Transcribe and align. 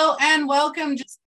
Oh, 0.00 0.16
and 0.20 0.46
welcome. 0.46 0.96
Just 0.96 1.18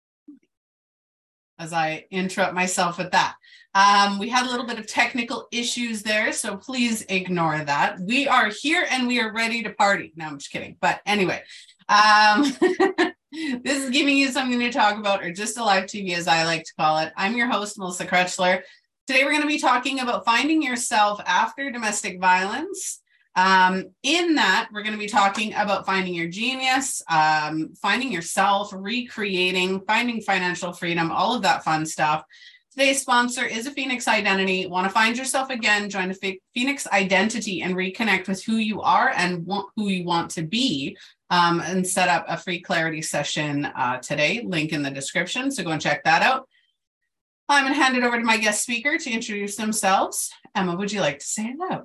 as 1.58 1.72
I 1.72 2.06
interrupt 2.10 2.54
myself 2.54 2.98
with 2.98 3.10
that. 3.10 3.34
Um, 3.74 4.18
we 4.18 4.28
had 4.28 4.46
a 4.46 4.50
little 4.50 4.66
bit 4.66 4.78
of 4.78 4.86
technical 4.86 5.48
issues 5.50 6.02
there, 6.02 6.32
so 6.32 6.56
please 6.56 7.04
ignore 7.08 7.58
that. 7.58 7.98
We 8.00 8.28
are 8.28 8.48
here 8.48 8.86
and 8.90 9.08
we 9.08 9.20
are 9.20 9.32
ready 9.32 9.62
to 9.64 9.70
party. 9.70 10.12
No, 10.14 10.26
I'm 10.26 10.38
just 10.38 10.52
kidding. 10.52 10.76
But 10.80 11.00
anyway, 11.04 11.42
um, 11.88 12.44
this 13.32 13.82
is 13.82 13.90
giving 13.90 14.16
you 14.16 14.30
something 14.30 14.60
to 14.60 14.70
talk 14.70 14.98
about, 14.98 15.24
or 15.24 15.32
just 15.32 15.58
a 15.58 15.64
live 15.64 15.84
TV, 15.84 16.14
as 16.14 16.28
I 16.28 16.44
like 16.44 16.62
to 16.64 16.74
call 16.78 16.98
it. 16.98 17.12
I'm 17.16 17.36
your 17.36 17.50
host, 17.50 17.76
Melissa 17.76 18.06
Krechler. 18.06 18.62
Today, 19.08 19.24
we're 19.24 19.30
going 19.30 19.42
to 19.42 19.48
be 19.48 19.58
talking 19.58 19.98
about 19.98 20.24
finding 20.24 20.62
yourself 20.62 21.20
after 21.26 21.72
domestic 21.72 22.20
violence. 22.20 23.01
Um, 23.34 23.86
in 24.02 24.34
that, 24.34 24.68
we're 24.72 24.82
going 24.82 24.92
to 24.92 24.98
be 24.98 25.08
talking 25.08 25.54
about 25.54 25.86
finding 25.86 26.14
your 26.14 26.28
genius, 26.28 27.02
um, 27.08 27.74
finding 27.80 28.12
yourself, 28.12 28.70
recreating, 28.74 29.80
finding 29.86 30.20
financial 30.20 30.72
freedom, 30.72 31.10
all 31.10 31.34
of 31.34 31.42
that 31.42 31.64
fun 31.64 31.86
stuff. 31.86 32.24
Today's 32.72 33.02
sponsor 33.02 33.44
is 33.44 33.66
a 33.66 33.70
Phoenix 33.70 34.08
Identity. 34.08 34.66
Want 34.66 34.86
to 34.86 34.92
find 34.92 35.16
yourself 35.16 35.50
again? 35.50 35.90
Join 35.90 36.10
a 36.10 36.38
Phoenix 36.54 36.86
Identity 36.86 37.60
and 37.60 37.74
reconnect 37.74 38.28
with 38.28 38.42
who 38.42 38.56
you 38.56 38.80
are 38.80 39.10
and 39.10 39.46
who 39.76 39.88
you 39.88 40.04
want 40.04 40.30
to 40.32 40.42
be. 40.42 40.96
Um, 41.28 41.60
and 41.60 41.86
set 41.86 42.10
up 42.10 42.26
a 42.28 42.36
free 42.36 42.60
clarity 42.60 43.00
session 43.00 43.64
uh, 43.64 43.98
today. 43.98 44.42
Link 44.44 44.72
in 44.72 44.82
the 44.82 44.90
description. 44.90 45.50
So 45.50 45.64
go 45.64 45.70
and 45.70 45.80
check 45.80 46.04
that 46.04 46.22
out. 46.22 46.46
I'm 47.48 47.64
going 47.64 47.74
to 47.74 47.82
hand 47.82 47.96
it 47.96 48.04
over 48.04 48.18
to 48.18 48.24
my 48.24 48.36
guest 48.36 48.62
speaker 48.62 48.98
to 48.98 49.10
introduce 49.10 49.56
themselves. 49.56 50.30
Emma, 50.54 50.76
would 50.76 50.92
you 50.92 51.00
like 51.00 51.18
to 51.18 51.26
say 51.26 51.54
hello? 51.58 51.84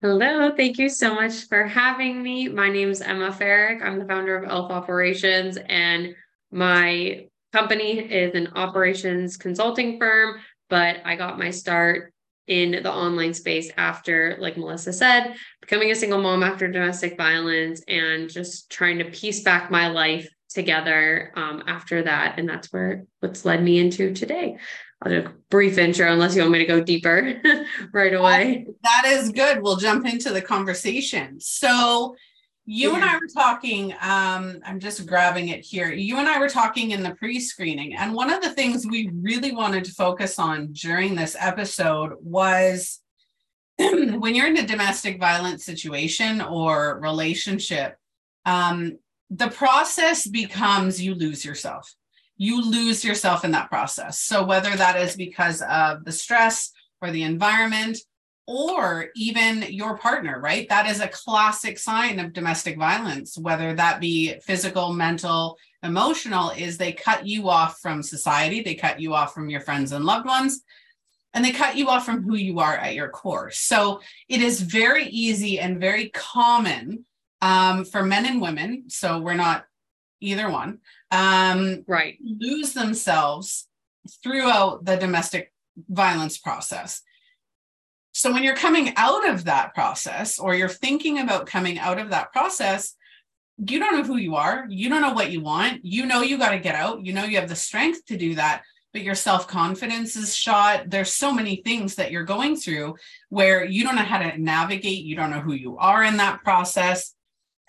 Hello, 0.00 0.52
thank 0.56 0.78
you 0.78 0.88
so 0.88 1.12
much 1.12 1.48
for 1.48 1.64
having 1.64 2.22
me. 2.22 2.48
My 2.48 2.70
name 2.70 2.88
is 2.88 3.00
Emma 3.00 3.32
Ferrick. 3.32 3.82
I'm 3.82 3.98
the 3.98 4.04
founder 4.04 4.36
of 4.36 4.48
Elf 4.48 4.70
Operations, 4.70 5.56
and 5.56 6.14
my 6.52 7.26
company 7.52 7.98
is 7.98 8.32
an 8.36 8.52
operations 8.54 9.36
consulting 9.36 9.98
firm, 9.98 10.38
but 10.70 10.98
I 11.04 11.16
got 11.16 11.36
my 11.36 11.50
start 11.50 12.12
in 12.46 12.80
the 12.80 12.92
online 12.92 13.34
space 13.34 13.72
after, 13.76 14.36
like 14.38 14.56
Melissa 14.56 14.92
said, 14.92 15.34
becoming 15.60 15.90
a 15.90 15.96
single 15.96 16.22
mom 16.22 16.44
after 16.44 16.70
domestic 16.70 17.16
violence 17.16 17.82
and 17.88 18.30
just 18.30 18.70
trying 18.70 18.98
to 18.98 19.10
piece 19.10 19.42
back 19.42 19.68
my 19.68 19.88
life 19.88 20.28
together 20.48 21.32
um, 21.34 21.64
after 21.66 22.04
that. 22.04 22.38
And 22.38 22.48
that's 22.48 22.72
where 22.72 23.02
what's 23.18 23.44
led 23.44 23.64
me 23.64 23.80
into 23.80 24.14
today. 24.14 24.58
I'll 25.02 25.12
do 25.12 25.26
a 25.26 25.32
brief 25.50 25.78
intro 25.78 26.12
unless 26.12 26.34
you 26.34 26.42
want 26.42 26.52
me 26.52 26.58
to 26.58 26.66
go 26.66 26.82
deeper 26.82 27.40
right 27.92 28.14
away. 28.14 28.66
That 28.82 29.04
is 29.06 29.30
good. 29.30 29.62
We'll 29.62 29.76
jump 29.76 30.06
into 30.06 30.32
the 30.32 30.42
conversation. 30.42 31.38
So 31.40 32.16
you 32.70 32.90
yeah. 32.90 32.96
and 32.96 33.04
I 33.04 33.14
were 33.14 33.28
talking, 33.32 33.92
um, 34.02 34.60
I'm 34.62 34.78
just 34.78 35.06
grabbing 35.06 35.48
it 35.48 35.64
here. 35.64 35.90
You 35.90 36.18
and 36.18 36.28
I 36.28 36.38
were 36.38 36.50
talking 36.50 36.90
in 36.90 37.02
the 37.02 37.14
pre 37.14 37.40
screening, 37.40 37.94
and 37.94 38.12
one 38.12 38.30
of 38.30 38.42
the 38.42 38.50
things 38.50 38.86
we 38.86 39.10
really 39.22 39.52
wanted 39.52 39.84
to 39.84 39.92
focus 39.92 40.38
on 40.38 40.72
during 40.72 41.14
this 41.14 41.34
episode 41.38 42.12
was 42.20 43.00
when 43.78 44.34
you're 44.34 44.48
in 44.48 44.58
a 44.58 44.66
domestic 44.66 45.18
violence 45.18 45.64
situation 45.64 46.42
or 46.42 46.98
relationship, 47.00 47.96
um, 48.44 48.98
the 49.30 49.48
process 49.48 50.26
becomes 50.26 51.00
you 51.00 51.14
lose 51.14 51.46
yourself. 51.46 51.94
You 52.38 52.62
lose 52.62 53.04
yourself 53.04 53.44
in 53.44 53.50
that 53.50 53.68
process. 53.68 54.20
So, 54.20 54.44
whether 54.44 54.74
that 54.74 54.96
is 54.96 55.16
because 55.16 55.60
of 55.62 56.04
the 56.04 56.12
stress 56.12 56.72
or 57.02 57.10
the 57.10 57.24
environment 57.24 57.98
or 58.48 59.10
even 59.14 59.62
your 59.68 59.98
partner, 59.98 60.40
right? 60.40 60.66
That 60.70 60.88
is 60.88 61.00
a 61.00 61.08
classic 61.08 61.78
sign 61.78 62.18
of 62.18 62.32
domestic 62.32 62.78
violence, 62.78 63.36
whether 63.36 63.74
that 63.74 64.00
be 64.00 64.38
physical, 64.40 64.94
mental, 64.94 65.58
emotional, 65.82 66.50
is 66.50 66.78
they 66.78 66.92
cut 66.92 67.26
you 67.26 67.50
off 67.50 67.78
from 67.80 68.02
society, 68.02 68.62
they 68.62 68.74
cut 68.74 69.00
you 69.00 69.12
off 69.12 69.34
from 69.34 69.50
your 69.50 69.60
friends 69.60 69.92
and 69.92 70.06
loved 70.06 70.26
ones, 70.26 70.62
and 71.34 71.44
they 71.44 71.52
cut 71.52 71.76
you 71.76 71.88
off 71.88 72.06
from 72.06 72.22
who 72.22 72.36
you 72.36 72.58
are 72.58 72.74
at 72.74 72.94
your 72.94 73.10
core. 73.10 73.50
So 73.50 74.00
it 74.30 74.40
is 74.40 74.62
very 74.62 75.04
easy 75.04 75.60
and 75.60 75.78
very 75.78 76.08
common 76.08 77.04
um, 77.42 77.84
for 77.84 78.02
men 78.02 78.24
and 78.24 78.40
women. 78.40 78.84
So 78.88 79.20
we're 79.20 79.34
not 79.34 79.66
either 80.20 80.50
one. 80.50 80.78
Um, 81.10 81.84
right. 81.86 82.18
Lose 82.22 82.72
themselves 82.74 83.66
throughout 84.22 84.84
the 84.84 84.96
domestic 84.96 85.52
violence 85.88 86.38
process. 86.38 87.02
So 88.12 88.32
when 88.32 88.42
you're 88.42 88.56
coming 88.56 88.92
out 88.96 89.28
of 89.28 89.44
that 89.44 89.74
process 89.74 90.38
or 90.38 90.54
you're 90.54 90.68
thinking 90.68 91.18
about 91.18 91.46
coming 91.46 91.78
out 91.78 91.98
of 91.98 92.10
that 92.10 92.32
process, 92.32 92.94
you 93.58 93.78
don't 93.78 93.96
know 93.96 94.02
who 94.02 94.16
you 94.16 94.36
are. 94.36 94.66
You 94.68 94.88
don't 94.88 95.02
know 95.02 95.12
what 95.12 95.30
you 95.30 95.40
want. 95.40 95.84
You 95.84 96.06
know 96.06 96.22
you 96.22 96.38
got 96.38 96.50
to 96.50 96.58
get 96.58 96.74
out. 96.74 97.04
You 97.04 97.12
know 97.12 97.24
you 97.24 97.36
have 97.38 97.48
the 97.48 97.56
strength 97.56 98.04
to 98.06 98.16
do 98.16 98.34
that, 98.36 98.62
but 98.92 99.02
your 99.02 99.14
self-confidence 99.14 100.16
is 100.16 100.34
shot. 100.34 100.90
There's 100.90 101.12
so 101.12 101.32
many 101.32 101.56
things 101.56 101.96
that 101.96 102.10
you're 102.10 102.24
going 102.24 102.56
through 102.56 102.96
where 103.28 103.64
you 103.64 103.84
don't 103.84 103.96
know 103.96 104.02
how 104.02 104.18
to 104.18 104.38
navigate. 104.38 105.04
You 105.04 105.16
don't 105.16 105.30
know 105.30 105.40
who 105.40 105.54
you 105.54 105.76
are 105.78 106.02
in 106.02 106.16
that 106.18 106.42
process. 106.42 107.14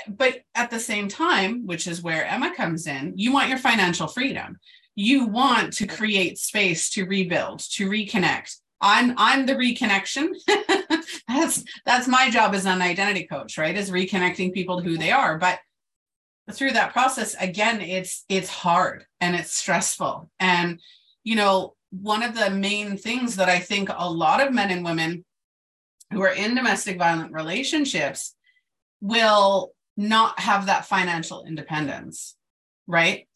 But 0.08 0.42
at 0.56 0.70
the 0.70 0.80
same 0.80 1.08
time, 1.08 1.66
which 1.66 1.88
is 1.88 2.02
where 2.02 2.26
Emma 2.26 2.56
comes 2.56 2.88
in, 2.88 3.14
you 3.16 3.34
want 3.34 3.50
your 3.50 3.58
financial 3.58 4.08
freedom. 4.08 4.58
You 4.96 5.28
want 5.28 5.74
to 5.74 5.88
create 5.88 6.38
space 6.38 6.90
to 6.92 7.06
rebuild, 7.06 7.60
to 7.72 7.90
reconnect, 7.90 8.56
I'm 8.82 9.14
I'm 9.18 9.46
the 9.46 9.56
reconnection. 9.56 10.30
that's 11.28 11.64
that's 11.86 12.08
my 12.08 12.30
job 12.30 12.56
as 12.56 12.66
an 12.66 12.82
identity 12.82 13.26
coach, 13.26 13.58
right? 13.58 13.76
Is 13.76 13.92
reconnecting 13.92 14.54
people 14.54 14.78
to 14.78 14.88
who 14.88 14.98
they 14.98 15.12
are. 15.12 15.38
But 15.38 15.60
through 16.52 16.72
that 16.72 16.94
process, 16.94 17.36
again, 17.40 17.82
it's 17.82 18.24
it's 18.30 18.50
hard 18.50 19.06
and 19.20 19.36
it's 19.36 19.54
stressful. 19.54 20.30
And 20.40 20.80
you 21.24 21.36
know, 21.36 21.76
one 21.92 22.24
of 22.24 22.36
the 22.36 22.50
main 22.50 22.98
things 22.98 23.36
that 23.36 23.50
I 23.50 23.60
think 23.60 23.90
a 23.94 24.10
lot 24.10 24.46
of 24.46 24.54
men 24.54 24.72
and 24.72 24.86
women 24.86 25.26
who 26.12 26.22
are 26.22 26.34
in 26.34 26.56
domestic 26.56 26.98
violent 26.98 27.34
relationships 27.34 28.36
will 29.02 29.74
not 30.00 30.40
have 30.40 30.66
that 30.68 30.86
financial 30.86 31.46
independence, 31.46 32.36
right? 32.88 33.28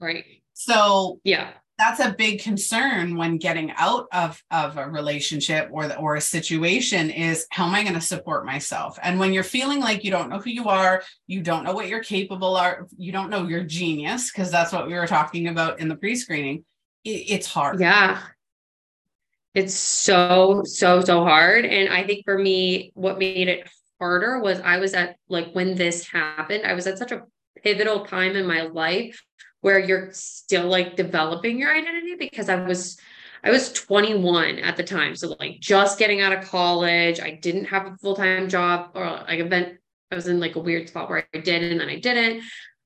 Right. 0.00 0.24
So, 0.54 1.20
yeah 1.24 1.50
that's 1.78 2.00
a 2.00 2.12
big 2.12 2.42
concern 2.42 3.16
when 3.16 3.38
getting 3.38 3.70
out 3.76 4.08
of, 4.12 4.42
of 4.50 4.76
a 4.76 4.88
relationship 4.88 5.68
or 5.70 5.86
the, 5.86 5.96
or 5.96 6.16
a 6.16 6.20
situation 6.20 7.08
is 7.08 7.46
how 7.50 7.66
am 7.66 7.74
I 7.74 7.84
going 7.84 7.94
to 7.94 8.00
support 8.00 8.44
myself? 8.44 8.98
And 9.00 9.20
when 9.20 9.32
you're 9.32 9.44
feeling 9.44 9.78
like 9.78 10.02
you 10.02 10.10
don't 10.10 10.28
know 10.28 10.40
who 10.40 10.50
you 10.50 10.68
are, 10.68 11.04
you 11.28 11.40
don't 11.40 11.62
know 11.62 11.72
what 11.72 11.86
you're 11.86 12.02
capable 12.02 12.56
are, 12.56 12.88
you 12.96 13.12
don't 13.12 13.30
know 13.30 13.46
your 13.46 13.62
genius 13.62 14.32
because 14.32 14.50
that's 14.50 14.72
what 14.72 14.88
we 14.88 14.94
were 14.94 15.06
talking 15.06 15.46
about 15.46 15.78
in 15.78 15.88
the 15.88 15.94
pre-screening. 15.94 16.64
It, 17.04 17.30
it's 17.30 17.46
hard. 17.46 17.78
Yeah. 17.78 18.20
It's 19.54 19.74
so 19.74 20.62
so 20.64 21.00
so 21.00 21.24
hard 21.24 21.64
and 21.64 21.88
I 21.88 22.04
think 22.04 22.24
for 22.24 22.38
me 22.38 22.92
what 22.94 23.18
made 23.18 23.48
it 23.48 23.68
harder 23.98 24.40
was 24.40 24.60
I 24.60 24.78
was 24.78 24.94
at 24.94 25.16
like 25.28 25.52
when 25.52 25.74
this 25.74 26.06
happened, 26.06 26.64
I 26.66 26.74
was 26.74 26.86
at 26.86 26.98
such 26.98 27.12
a 27.12 27.24
pivotal 27.62 28.04
time 28.04 28.36
in 28.36 28.46
my 28.46 28.62
life 28.62 29.22
where 29.60 29.78
you're 29.78 30.10
still 30.12 30.66
like 30.66 30.96
developing 30.96 31.58
your 31.58 31.74
identity 31.74 32.14
because 32.14 32.48
I 32.48 32.56
was 32.56 32.98
I 33.44 33.50
was 33.50 33.72
21 33.72 34.58
at 34.58 34.76
the 34.76 34.82
time. 34.82 35.14
So 35.14 35.36
like 35.38 35.60
just 35.60 35.98
getting 35.98 36.20
out 36.20 36.32
of 36.32 36.44
college. 36.44 37.20
I 37.20 37.32
didn't 37.32 37.66
have 37.66 37.86
a 37.86 37.96
full-time 37.96 38.48
job 38.48 38.90
or 38.94 39.04
like 39.04 39.38
event. 39.38 39.78
I 40.10 40.14
was 40.14 40.26
in 40.26 40.40
like 40.40 40.56
a 40.56 40.60
weird 40.60 40.88
spot 40.88 41.08
where 41.08 41.26
I 41.34 41.38
did 41.38 41.62
and 41.62 41.80
then 41.80 41.88
I 41.88 41.98
didn't. 41.98 42.42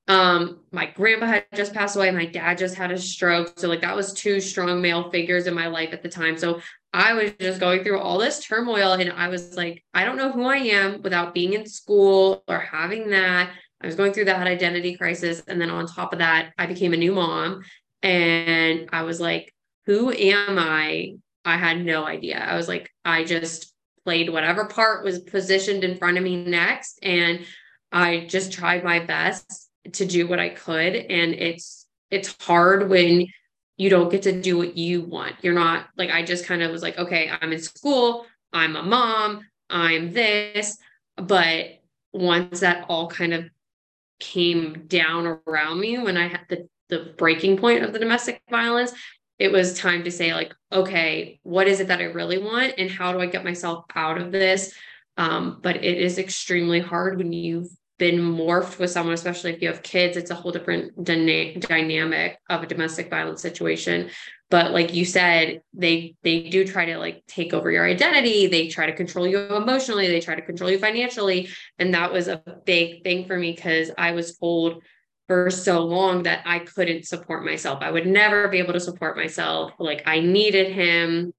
Um, 0.08 0.60
my 0.72 0.86
grandpa 0.86 1.26
had 1.26 1.46
just 1.54 1.72
passed 1.72 1.96
away. 1.96 2.10
My 2.10 2.26
dad 2.26 2.58
just 2.58 2.74
had 2.74 2.90
a 2.90 2.98
stroke. 2.98 3.58
So 3.58 3.68
like 3.68 3.80
that 3.82 3.96
was 3.96 4.12
two 4.12 4.40
strong 4.40 4.82
male 4.82 5.10
figures 5.10 5.46
in 5.46 5.54
my 5.54 5.68
life 5.68 5.92
at 5.92 6.03
the 6.03 6.08
time. 6.08 6.36
So 6.36 6.60
I 6.92 7.15
was 7.15 7.33
just 7.41 7.59
going 7.59 7.83
through 7.83 7.98
all 7.98 8.18
this 8.18 8.44
turmoil 8.44 8.92
and 8.92 9.12
I 9.12 9.28
was 9.28 9.56
like, 9.56 9.83
I 9.94 10.04
don't 10.04 10.18
know 10.18 10.30
who 10.30 10.44
I 10.44 10.56
am 10.56 11.03
without 11.03 11.33
being 11.33 11.54
in 11.54 11.66
school 11.66 12.44
or 12.47 12.59
having 12.59 13.10
that. 13.10 13.50
I 13.80 13.86
was 13.86 13.97
going 13.97 14.12
through 14.12 14.27
that 14.27 14.47
identity 14.47 14.97
crisis. 14.97 15.42
And 15.48 15.60
then 15.60 15.71
on 15.71 15.86
top 15.86 16.12
of 16.12 16.18
that, 16.18 16.53
I 16.59 16.66
became 16.66 16.92
a 16.92 16.98
new 16.98 17.12
mom. 17.12 17.62
And 18.03 18.89
I 18.92 19.03
was 19.03 19.21
like, 19.21 19.54
who 19.86 20.12
am 20.12 20.59
I? 20.59 21.15
I 21.44 21.56
had 21.56 21.84
no 21.84 22.04
idea. 22.04 22.39
I 22.39 22.56
was 22.56 22.68
like, 22.68 22.91
I 23.04 23.24
just 23.24 23.72
played 24.04 24.30
whatever 24.30 24.66
part 24.66 25.04
was 25.04 25.21
positioned 25.21 25.84
in 25.84 25.97
front 25.97 26.18
of 26.18 26.24
me 26.24 26.44
next. 26.44 26.98
And 27.03 27.47
I 27.91 28.27
just 28.28 28.53
tried 28.53 28.84
my 28.84 29.00
best 29.00 29.71
to 29.92 30.04
do 30.04 30.27
what 30.28 30.39
I 30.39 30.50
could. 30.50 30.94
And 30.94 31.34
it's, 31.34 31.86
it's 32.10 32.36
hard 32.41 32.89
when 32.89 33.27
you 33.77 33.91
don't 33.91 34.10
get 34.10 34.22
to 34.22 34.41
do 34.41 34.59
what 34.59 34.77
you 34.77 35.03
want. 35.03 35.36
You're 35.42 35.54
not 35.54 35.86
like, 35.97 36.10
I 36.10 36.22
just 36.22 36.47
kind 36.47 36.63
of 36.63 36.71
was 36.71 36.83
like, 36.83 36.98
okay, 36.98 37.30
I'm 37.41 37.53
in 37.53 37.60
school, 37.60 38.27
I'm 38.53 38.77
a 38.77 38.83
mom, 38.83 39.47
I'm 39.71 40.13
this. 40.13 40.78
But 41.16 41.80
once 42.13 42.60
that 42.60 42.86
all 42.89 43.09
kind 43.09 43.34
of 43.34 43.45
came 44.21 44.84
down 44.86 45.39
around 45.47 45.80
me 45.80 45.98
when 45.98 46.16
I 46.16 46.28
had 46.28 46.42
the, 46.48 46.69
the 46.89 47.15
breaking 47.16 47.57
point 47.57 47.83
of 47.83 47.92
the 47.92 47.98
domestic 47.98 48.41
violence, 48.51 48.92
it 49.39 49.51
was 49.51 49.77
time 49.77 50.04
to 50.04 50.10
say, 50.10 50.34
like, 50.34 50.54
okay, 50.71 51.41
what 51.42 51.66
is 51.66 51.80
it 51.80 51.89
that 51.89 52.01
I 52.01 52.04
really 52.04 52.39
want? 52.39 52.75
And 52.78 52.91
how 52.91 53.13
do 53.13 53.21
I 53.21 53.27
get 53.27 53.45
myself 53.45 53.84
out 53.95 54.21
of 54.21 54.30
this 54.30 54.72
Um, 55.16 55.59
but 55.63 55.77
it 55.77 55.98
is 55.98 56.18
extremely 56.18 56.80
hard 56.80 57.18
when 57.18 57.33
you've 57.33 57.68
been 58.03 58.19
morphed 58.19 58.81
with 58.81 58.91
someone, 58.91 59.15
especially 59.15 59.53
if 59.53 59.63
you 59.63 59.69
have 59.69 59.81
kids, 59.84 60.16
it's 60.16 60.33
a 60.33 60.34
whole 60.34 60.51
different 60.51 61.04
dyna- 61.04 61.54
dynamic 61.60 62.37
of 62.51 62.60
a 62.65 62.66
domestic 62.66 63.09
violence 63.09 63.41
situation. 63.41 64.10
But 64.51 64.72
like 64.72 64.93
you 64.93 65.04
said, 65.04 65.63
they 65.72 66.16
they 66.25 66.49
do 66.49 66.66
try 66.66 66.87
to 66.87 66.99
like 66.99 67.22
take 67.28 67.54
over 67.54 67.71
your 67.71 67.87
identity. 67.87 68.49
They 68.49 68.66
try 68.66 68.87
to 68.87 68.93
control 68.93 69.25
you 69.25 69.39
emotionally. 69.39 70.09
They 70.09 70.19
try 70.19 70.34
to 70.34 70.43
control 70.43 70.69
you 70.69 70.81
financially. 70.81 71.49
And 71.78 71.95
that 71.95 72.13
was 72.13 72.27
a 72.27 72.43
big 72.66 73.04
thing 73.04 73.25
for 73.28 73.39
me 73.39 73.53
because 73.53 73.93
I 73.97 74.10
was 74.10 74.37
told 74.37 74.83
for 75.28 75.49
so 75.49 75.84
long 75.84 76.25
that 76.25 76.43
I 76.45 76.59
couldn't 76.59 77.07
support 77.07 77.45
myself. 77.45 77.83
I 77.83 77.93
would 77.93 78.09
never 78.09 78.49
be 78.49 78.59
able 78.59 78.72
to 78.72 78.81
support 78.81 79.16
myself. 79.16 79.75
Like 79.78 80.03
I 80.07 80.19
needed 80.19 80.72
him 80.72 81.33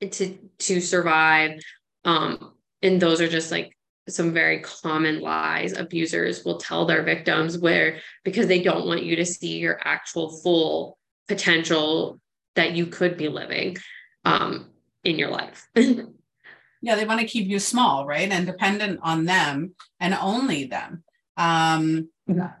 to 0.00 0.36
to 0.66 0.80
survive. 0.80 1.60
Um, 2.04 2.54
and 2.82 3.00
those 3.00 3.20
are 3.20 3.28
just 3.28 3.52
like 3.52 3.76
some 4.08 4.32
very 4.32 4.60
common 4.60 5.20
lies 5.20 5.72
abusers 5.72 6.44
will 6.44 6.58
tell 6.58 6.86
their 6.86 7.02
victims 7.02 7.56
where 7.56 7.98
because 8.24 8.46
they 8.46 8.60
don't 8.60 8.86
want 8.86 9.04
you 9.04 9.16
to 9.16 9.24
see 9.24 9.58
your 9.58 9.80
actual 9.84 10.28
full 10.28 10.98
potential 11.28 12.20
that 12.56 12.72
you 12.72 12.86
could 12.86 13.16
be 13.16 13.28
living 13.28 13.76
um, 14.24 14.70
in 15.04 15.18
your 15.18 15.30
life. 15.30 15.68
yeah, 15.74 16.96
they 16.96 17.04
want 17.04 17.20
to 17.20 17.26
keep 17.26 17.46
you 17.46 17.58
small, 17.58 18.04
right? 18.04 18.30
And 18.30 18.44
dependent 18.44 19.00
on 19.02 19.24
them 19.24 19.74
and 20.00 20.14
only 20.14 20.64
them. 20.64 21.04
Um, 21.36 22.08
yeah. 22.26 22.52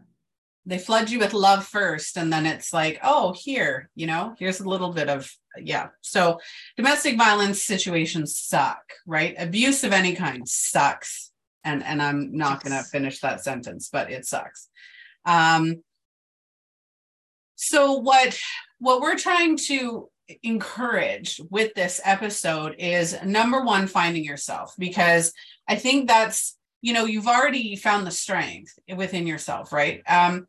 They 0.64 0.78
flood 0.78 1.10
you 1.10 1.18
with 1.18 1.34
love 1.34 1.66
first, 1.66 2.16
and 2.16 2.32
then 2.32 2.46
it's 2.46 2.72
like, 2.72 3.00
oh, 3.02 3.34
here, 3.36 3.90
you 3.96 4.06
know, 4.06 4.36
here's 4.38 4.60
a 4.60 4.68
little 4.68 4.92
bit 4.92 5.08
of, 5.08 5.28
yeah. 5.60 5.88
So 6.02 6.38
domestic 6.76 7.18
violence 7.18 7.60
situations 7.60 8.36
suck, 8.38 8.80
right? 9.04 9.34
Abuse 9.38 9.82
of 9.82 9.92
any 9.92 10.14
kind 10.14 10.48
sucks 10.48 11.31
and 11.64 11.82
and 11.84 12.02
i'm 12.02 12.36
not 12.36 12.62
going 12.62 12.76
to 12.76 12.82
finish 12.84 13.20
that 13.20 13.42
sentence 13.42 13.88
but 13.92 14.10
it 14.10 14.26
sucks. 14.26 14.68
Um 15.24 15.82
so 17.54 17.92
what 17.92 18.38
what 18.78 19.00
we're 19.00 19.18
trying 19.18 19.56
to 19.56 20.08
encourage 20.42 21.40
with 21.50 21.74
this 21.74 22.00
episode 22.04 22.74
is 22.78 23.16
number 23.24 23.62
one 23.62 23.86
finding 23.86 24.24
yourself 24.24 24.74
because 24.78 25.32
i 25.68 25.76
think 25.76 26.08
that's 26.08 26.56
you 26.80 26.92
know 26.92 27.04
you've 27.04 27.28
already 27.28 27.76
found 27.76 28.06
the 28.06 28.10
strength 28.10 28.78
within 28.96 29.26
yourself 29.26 29.72
right? 29.72 30.02
Um 30.08 30.46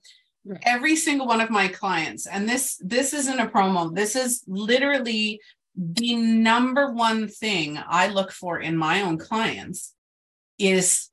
every 0.63 0.95
single 0.95 1.27
one 1.27 1.41
of 1.41 1.49
my 1.49 1.67
clients 1.67 2.27
and 2.27 2.47
this 2.47 2.77
this 2.83 3.13
isn't 3.13 3.39
a 3.39 3.47
promo 3.47 3.93
this 3.93 4.15
is 4.15 4.43
literally 4.47 5.39
the 5.75 6.15
number 6.15 6.91
one 6.91 7.27
thing 7.27 7.79
i 7.87 8.07
look 8.07 8.31
for 8.31 8.59
in 8.59 8.75
my 8.75 9.01
own 9.01 9.17
clients 9.17 9.93
is 10.57 11.09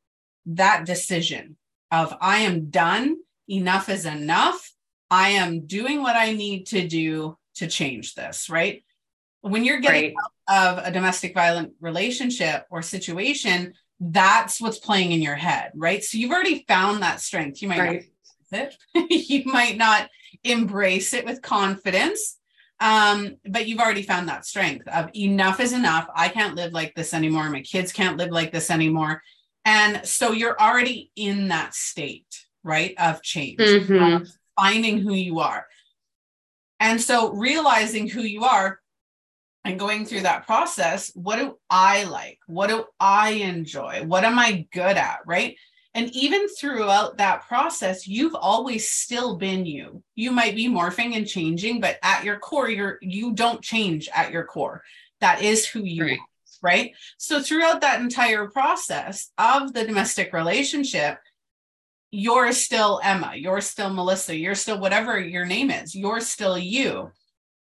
that 0.46 0.87
decision 0.87 1.56
of 1.90 2.16
I 2.20 2.38
am 2.38 2.70
done, 2.70 3.16
enough 3.48 3.88
is 3.88 4.06
enough. 4.06 4.72
I 5.10 5.31
am 5.31 5.66
doing 5.66 6.02
what 6.02 6.16
I 6.16 6.32
need 6.32 6.66
to 6.69 6.87
do 6.87 7.37
to 7.56 7.66
change 7.66 8.14
this, 8.14 8.48
right? 8.48 8.84
When 9.40 9.64
you're 9.64 9.81
getting 9.81 10.14
right. 10.14 10.25
out 10.48 10.78
of 10.78 10.87
a 10.87 10.90
domestic 10.92 11.34
violent 11.34 11.72
relationship 11.81 12.66
or 12.70 12.82
situation, 12.82 13.75
that's 13.98 14.60
what's 14.60 14.78
playing 14.78 15.12
in 15.12 15.20
your 15.20 15.34
head, 15.34 15.72
right? 15.75 16.02
So 16.02 16.19
you've 16.19 16.31
already 16.31 16.64
found 16.69 17.02
that 17.02 17.20
strength. 17.20 17.60
You 17.60 17.69
might 17.69 17.81
right. 17.81 18.04
not 18.52 18.60
it. 18.60 18.76
you 19.28 19.44
might 19.46 19.76
not 19.76 20.08
embrace 20.44 21.12
it 21.12 21.25
with 21.25 21.43
confidence. 21.43 22.38
Um, 22.81 23.37
but 23.47 23.69
you've 23.69 23.79
already 23.79 24.03
found 24.03 24.29
that 24.29 24.47
strength 24.47 24.88
of 24.88 25.11
enough 25.15 25.61
is 25.61 25.73
enough. 25.73 26.09
I 26.17 26.29
can't 26.29 26.56
live 26.56 26.73
like 26.73 26.94
this 26.94 27.12
anymore. 27.12 27.50
My 27.50 27.61
kids 27.61 27.93
can't 27.93 28.17
live 28.17 28.31
like 28.31 28.53
this 28.53 28.71
anymore. 28.71 29.23
And 29.67 30.06
so 30.06 30.32
you're 30.32 30.59
already 30.59 31.11
in 31.15 31.49
that 31.49 31.75
state, 31.75 32.47
right, 32.65 32.94
of 32.99 33.23
change, 33.23 33.59
mm-hmm. 33.59 34.25
finding 34.59 34.99
who 34.99 35.12
you 35.12 35.41
are. 35.41 35.67
And 36.81 36.99
so 36.99 37.32
realizing 37.32 38.09
who 38.09 38.23
you 38.23 38.44
are 38.44 38.81
and 39.67 39.79
going 39.79 40.06
through 40.06 40.23
that 40.23 40.47
process, 40.47 41.12
what 41.15 41.37
do 41.37 41.59
I 41.69 42.05
like? 42.05 42.38
What 42.47 42.71
do 42.71 42.87
I 42.99 43.32
enjoy? 43.32 44.05
What 44.06 44.25
am 44.25 44.38
I 44.38 44.67
good 44.73 44.97
at, 44.97 45.19
right? 45.27 45.59
And 45.94 46.14
even 46.14 46.48
throughout 46.48 47.16
that 47.16 47.46
process, 47.48 48.06
you've 48.06 48.37
always 48.37 48.88
still 48.88 49.37
been 49.37 49.66
you. 49.66 50.02
You 50.14 50.31
might 50.31 50.54
be 50.54 50.69
morphing 50.69 51.16
and 51.16 51.26
changing, 51.26 51.81
but 51.81 51.98
at 52.02 52.25
your 52.25 52.38
core, 52.38 52.70
you're 52.70 52.98
you 53.02 53.32
don't 53.32 53.60
change 53.60 54.08
at 54.14 54.31
your 54.31 54.44
core. 54.44 54.82
That 55.20 55.42
is 55.42 55.66
who 55.66 55.82
you 55.82 56.04
right. 56.04 56.19
are 56.19 56.26
right? 56.62 56.94
So 57.19 57.40
throughout 57.40 57.81
that 57.81 58.00
entire 58.00 58.46
process 58.48 59.31
of 59.38 59.72
the 59.72 59.84
domestic 59.84 60.32
relationship, 60.32 61.19
you're 62.10 62.52
still 62.52 63.00
Emma, 63.02 63.32
you're 63.36 63.60
still 63.60 63.90
Melissa, 63.90 64.36
you're 64.36 64.54
still 64.54 64.81
whatever 64.81 65.19
your 65.19 65.46
name 65.46 65.70
is, 65.70 65.94
you're 65.94 66.20
still 66.20 66.58
you. 66.58 67.10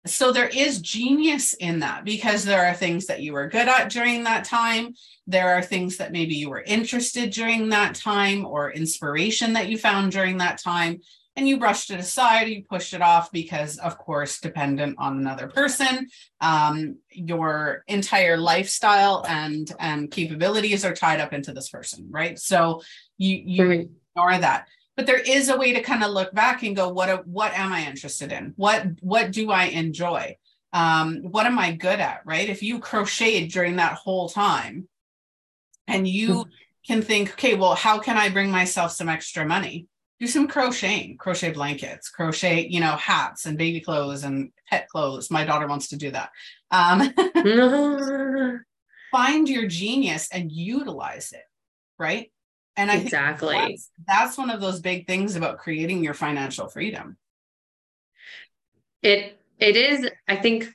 So 0.07 0.33
there 0.33 0.49
is 0.49 0.81
genius 0.81 1.55
in 1.55 1.81
that 1.81 2.05
because 2.05 2.45
there 2.45 2.67
are 2.67 2.75
things 2.75 3.07
that 3.07 3.21
you 3.21 3.33
were 3.33 3.49
good 3.49 3.69
at 3.69 3.91
during 3.91 4.25
that 4.25 4.45
time. 4.45 4.95
There 5.27 5.51
are 5.51 5.63
things 5.63 5.97
that 5.99 6.13
maybe 6.13 6.35
you 6.35 6.49
were 6.49 6.63
interested 6.63 7.31
during 7.31 7.69
that 7.71 7.95
time 7.95 8.47
or 8.47 8.71
inspiration 8.73 9.53
that 9.55 9.69
you 9.69 9.77
found 9.77 10.13
during 10.13 10.39
that 10.39 10.59
time 10.59 11.01
and 11.39 11.49
you 11.49 11.57
brushed 11.57 11.93
it 11.93 12.01
aside, 12.01 12.49
you 12.49 12.65
pushed 12.65 12.95
it 12.95 13.01
off 13.01 13.31
because, 13.31 13.79
of 13.79 13.97
course, 13.97 14.41
dependent 14.41 14.97
on 14.99 15.19
another 15.19 15.47
person. 15.47 16.09
Um, 16.41 16.97
your 17.13 17.85
entire 17.87 18.37
lifestyle 18.37 19.25
and 19.29 19.71
and 19.79 20.11
capabilities 20.11 20.85
are 20.85 20.95
tied 20.95 21.21
up 21.21 21.33
into 21.33 21.53
this 21.53 21.69
person, 21.69 22.09
right? 22.11 22.37
So 22.41 22.83
you 23.19 23.41
you 23.45 23.69
right. 23.69 23.89
ignore 24.17 24.39
that. 24.39 24.67
But 24.99 25.07
there 25.07 25.21
is 25.21 25.49
a 25.49 25.57
way 25.57 25.73
to 25.75 25.81
kind 25.81 26.03
of 26.03 26.11
look 26.11 26.35
back 26.35 26.65
and 26.65 26.75
go, 26.75 26.89
what 26.89 27.25
what 27.25 27.55
am 27.55 27.73
I 27.73 27.87
interested 27.87 28.33
in? 28.33 28.53
What 28.57 28.85
what 29.01 29.31
do 29.31 29.53
I 29.53 29.67
enjoy? 29.67 30.37
Um, 30.73 31.23
what 31.23 31.47
am 31.47 31.57
I 31.57 31.73
good 31.73 32.01
at? 32.01 32.23
Right? 32.25 32.51
If 32.51 32.65
you 32.65 32.81
crocheted 32.81 33.53
during 33.53 33.77
that 33.77 33.93
whole 33.93 34.29
time, 34.29 34.89
and 35.87 36.07
you 36.07 36.29
mm-hmm. 36.29 36.51
can 36.85 37.03
think, 37.03 37.31
okay, 37.35 37.55
well, 37.55 37.77
how 37.77 38.01
can 38.01 38.17
I 38.17 38.29
bring 38.29 38.51
myself 38.51 38.91
some 38.91 39.09
extra 39.09 39.47
money? 39.47 39.87
do 40.21 40.27
some 40.27 40.49
crocheting, 40.49 41.17
crochet 41.17 41.53
blankets, 41.53 42.09
crochet, 42.09 42.67
you 42.67 42.81
know, 42.81 42.97
hats 42.97 43.47
and 43.47 43.57
baby 43.57 43.81
clothes 43.81 44.25
and 44.25 44.51
pet 44.69 44.89
clothes. 44.89 45.31
My 45.31 45.45
daughter 45.45 45.69
wants 45.69 45.89
to 45.89 45.97
do 45.97 46.11
that. 46.11 46.31
Um, 46.73 47.15
find 49.13 49.49
your 49.49 49.69
genius 49.69 50.29
and 50.33 50.51
utilize 50.51 51.31
it, 51.33 51.45
right? 51.99 52.33
And 52.79 52.91
I 52.91 52.97
exactly. 52.97 53.55
that's, 53.55 53.91
that's 54.07 54.39
one 54.39 54.51
of 54.51 54.61
those 54.61 54.81
big 54.81 55.07
things 55.07 55.37
about 55.37 55.59
creating 55.59 56.03
your 56.03 56.15
financial 56.15 56.69
freedom. 56.69 57.17
It 59.03 59.39
it 59.59 59.77
is, 59.77 60.09
I 60.29 60.37
think 60.37 60.69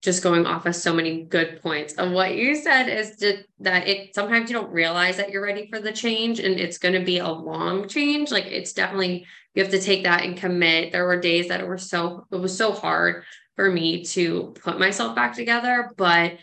just 0.00 0.22
going 0.22 0.46
off 0.46 0.66
of 0.66 0.74
so 0.74 0.92
many 0.92 1.22
good 1.22 1.62
points 1.62 1.92
of 1.94 2.10
what 2.10 2.34
you 2.34 2.56
said 2.56 2.88
is 2.88 3.16
that 3.60 3.86
it 3.86 4.14
sometimes 4.14 4.50
you 4.50 4.56
don't 4.56 4.72
realize 4.72 5.16
that 5.18 5.30
you're 5.30 5.44
ready 5.44 5.68
for 5.68 5.78
the 5.78 5.92
change 5.92 6.40
and 6.40 6.58
it's 6.58 6.78
going 6.78 6.94
to 6.94 7.04
be 7.04 7.18
a 7.18 7.28
long 7.28 7.86
change. 7.86 8.32
Like 8.32 8.46
it's 8.46 8.72
definitely 8.72 9.26
you 9.54 9.62
have 9.62 9.70
to 9.72 9.80
take 9.80 10.04
that 10.04 10.24
and 10.24 10.36
commit. 10.36 10.90
There 10.90 11.04
were 11.04 11.20
days 11.20 11.48
that 11.48 11.60
it 11.60 11.66
were 11.66 11.78
so 11.78 12.26
it 12.32 12.36
was 12.36 12.56
so 12.56 12.72
hard 12.72 13.24
for 13.56 13.70
me 13.70 14.02
to 14.04 14.54
put 14.62 14.78
myself 14.78 15.14
back 15.14 15.34
together 15.34 15.92
but 15.96 16.38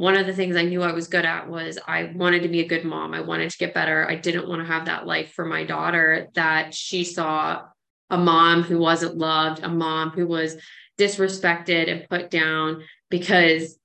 one 0.00 0.16
of 0.16 0.26
the 0.26 0.32
things 0.32 0.56
I 0.56 0.62
knew 0.62 0.82
I 0.82 0.92
was 0.92 1.08
good 1.08 1.26
at 1.26 1.50
was 1.50 1.78
I 1.86 2.12
wanted 2.14 2.42
to 2.42 2.48
be 2.48 2.60
a 2.60 2.68
good 2.68 2.84
mom. 2.84 3.12
I 3.12 3.20
wanted 3.20 3.50
to 3.50 3.58
get 3.58 3.74
better. 3.74 4.08
I 4.08 4.14
didn't 4.14 4.48
want 4.48 4.62
to 4.62 4.66
have 4.66 4.86
that 4.86 5.06
life 5.06 5.32
for 5.32 5.44
my 5.44 5.62
daughter 5.62 6.28
that 6.34 6.72
she 6.74 7.04
saw 7.04 7.64
a 8.08 8.16
mom 8.16 8.62
who 8.62 8.78
wasn't 8.78 9.18
loved, 9.18 9.62
a 9.62 9.68
mom 9.68 10.08
who 10.10 10.26
was 10.26 10.56
disrespected 10.98 11.90
and 11.90 12.08
put 12.08 12.30
down 12.30 12.82
because 13.10 13.78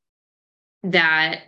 that 0.84 1.41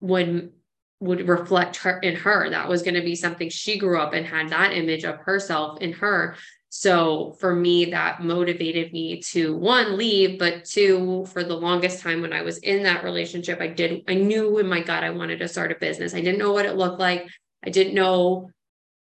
would 0.00 0.52
would 1.00 1.28
reflect 1.28 1.76
her 1.76 1.98
in 1.98 2.16
her 2.16 2.48
that 2.48 2.70
was 2.70 2.82
going 2.82 2.94
to 2.94 3.02
be 3.02 3.14
something 3.14 3.50
she 3.50 3.78
grew 3.78 4.00
up 4.00 4.14
and 4.14 4.24
had 4.24 4.48
that 4.48 4.72
image 4.72 5.04
of 5.04 5.18
herself 5.18 5.78
in 5.82 5.92
her 5.92 6.36
so 6.68 7.34
for 7.38 7.54
me 7.54 7.86
that 7.86 8.22
motivated 8.22 8.92
me 8.92 9.20
to 9.20 9.56
one 9.56 9.96
leave 9.96 10.38
but 10.38 10.64
two 10.64 11.24
for 11.26 11.42
the 11.44 11.54
longest 11.54 12.00
time 12.00 12.20
when 12.20 12.32
i 12.32 12.42
was 12.42 12.58
in 12.58 12.82
that 12.82 13.04
relationship 13.04 13.60
i 13.60 13.66
did 13.66 14.02
i 14.08 14.14
knew 14.14 14.58
in 14.58 14.66
my 14.66 14.80
gut 14.80 15.04
i 15.04 15.10
wanted 15.10 15.38
to 15.38 15.48
start 15.48 15.72
a 15.72 15.76
business 15.76 16.14
i 16.14 16.20
didn't 16.20 16.38
know 16.38 16.52
what 16.52 16.66
it 16.66 16.76
looked 16.76 17.00
like 17.00 17.26
i 17.64 17.70
didn't 17.70 17.94
know 17.94 18.50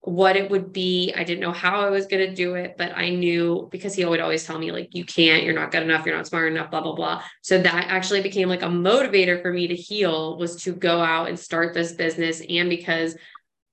what 0.03 0.35
it 0.35 0.49
would 0.49 0.73
be. 0.73 1.13
I 1.15 1.23
didn't 1.23 1.41
know 1.41 1.51
how 1.51 1.81
I 1.81 1.89
was 1.91 2.07
going 2.07 2.27
to 2.27 2.33
do 2.33 2.55
it, 2.55 2.75
but 2.75 2.91
I 2.97 3.09
knew 3.09 3.67
because 3.71 3.93
he 3.93 4.03
would 4.03 4.19
always 4.19 4.43
tell 4.43 4.57
me, 4.57 4.71
like, 4.71 4.95
you 4.95 5.05
can't, 5.05 5.43
you're 5.43 5.53
not 5.53 5.71
good 5.71 5.83
enough, 5.83 6.05
you're 6.05 6.15
not 6.15 6.25
smart 6.27 6.51
enough, 6.51 6.71
blah, 6.71 6.81
blah, 6.81 6.95
blah. 6.95 7.23
So 7.43 7.61
that 7.61 7.85
actually 7.87 8.21
became 8.21 8.49
like 8.49 8.63
a 8.63 8.67
motivator 8.67 9.41
for 9.41 9.53
me 9.53 9.67
to 9.67 9.75
heal 9.75 10.37
was 10.37 10.63
to 10.63 10.73
go 10.73 11.01
out 11.01 11.29
and 11.29 11.39
start 11.39 11.75
this 11.75 11.93
business. 11.93 12.41
And 12.49 12.67
because 12.67 13.15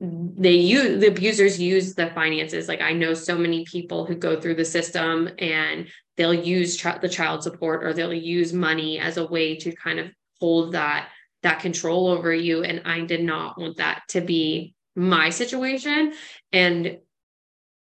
they 0.01 0.53
use 0.53 1.01
the 1.01 1.09
abusers 1.09 1.61
use 1.61 1.95
the 1.95 2.11
finances. 2.11 2.69
Like 2.69 2.81
I 2.81 2.93
know 2.93 3.15
so 3.15 3.37
many 3.37 3.65
people 3.65 4.05
who 4.05 4.15
go 4.15 4.41
through 4.41 4.55
the 4.55 4.65
system 4.65 5.29
and 5.39 5.89
they'll 6.17 6.35
use 6.35 6.81
the 7.01 7.09
child 7.09 7.43
support 7.43 7.85
or 7.85 7.93
they'll 7.93 8.15
use 8.15 8.53
money 8.53 8.99
as 8.99 9.17
a 9.17 9.27
way 9.27 9.57
to 9.57 9.75
kind 9.75 9.99
of 9.99 10.11
hold 10.41 10.73
that 10.73 11.09
that 11.43 11.61
control 11.61 12.09
over 12.09 12.33
you. 12.33 12.63
And 12.63 12.83
I 12.85 13.01
did 13.01 13.23
not 13.23 13.59
want 13.59 13.79
that 13.79 14.03
to 14.11 14.21
be 14.21 14.75
my 14.95 15.31
situation. 15.31 16.13
And 16.53 16.99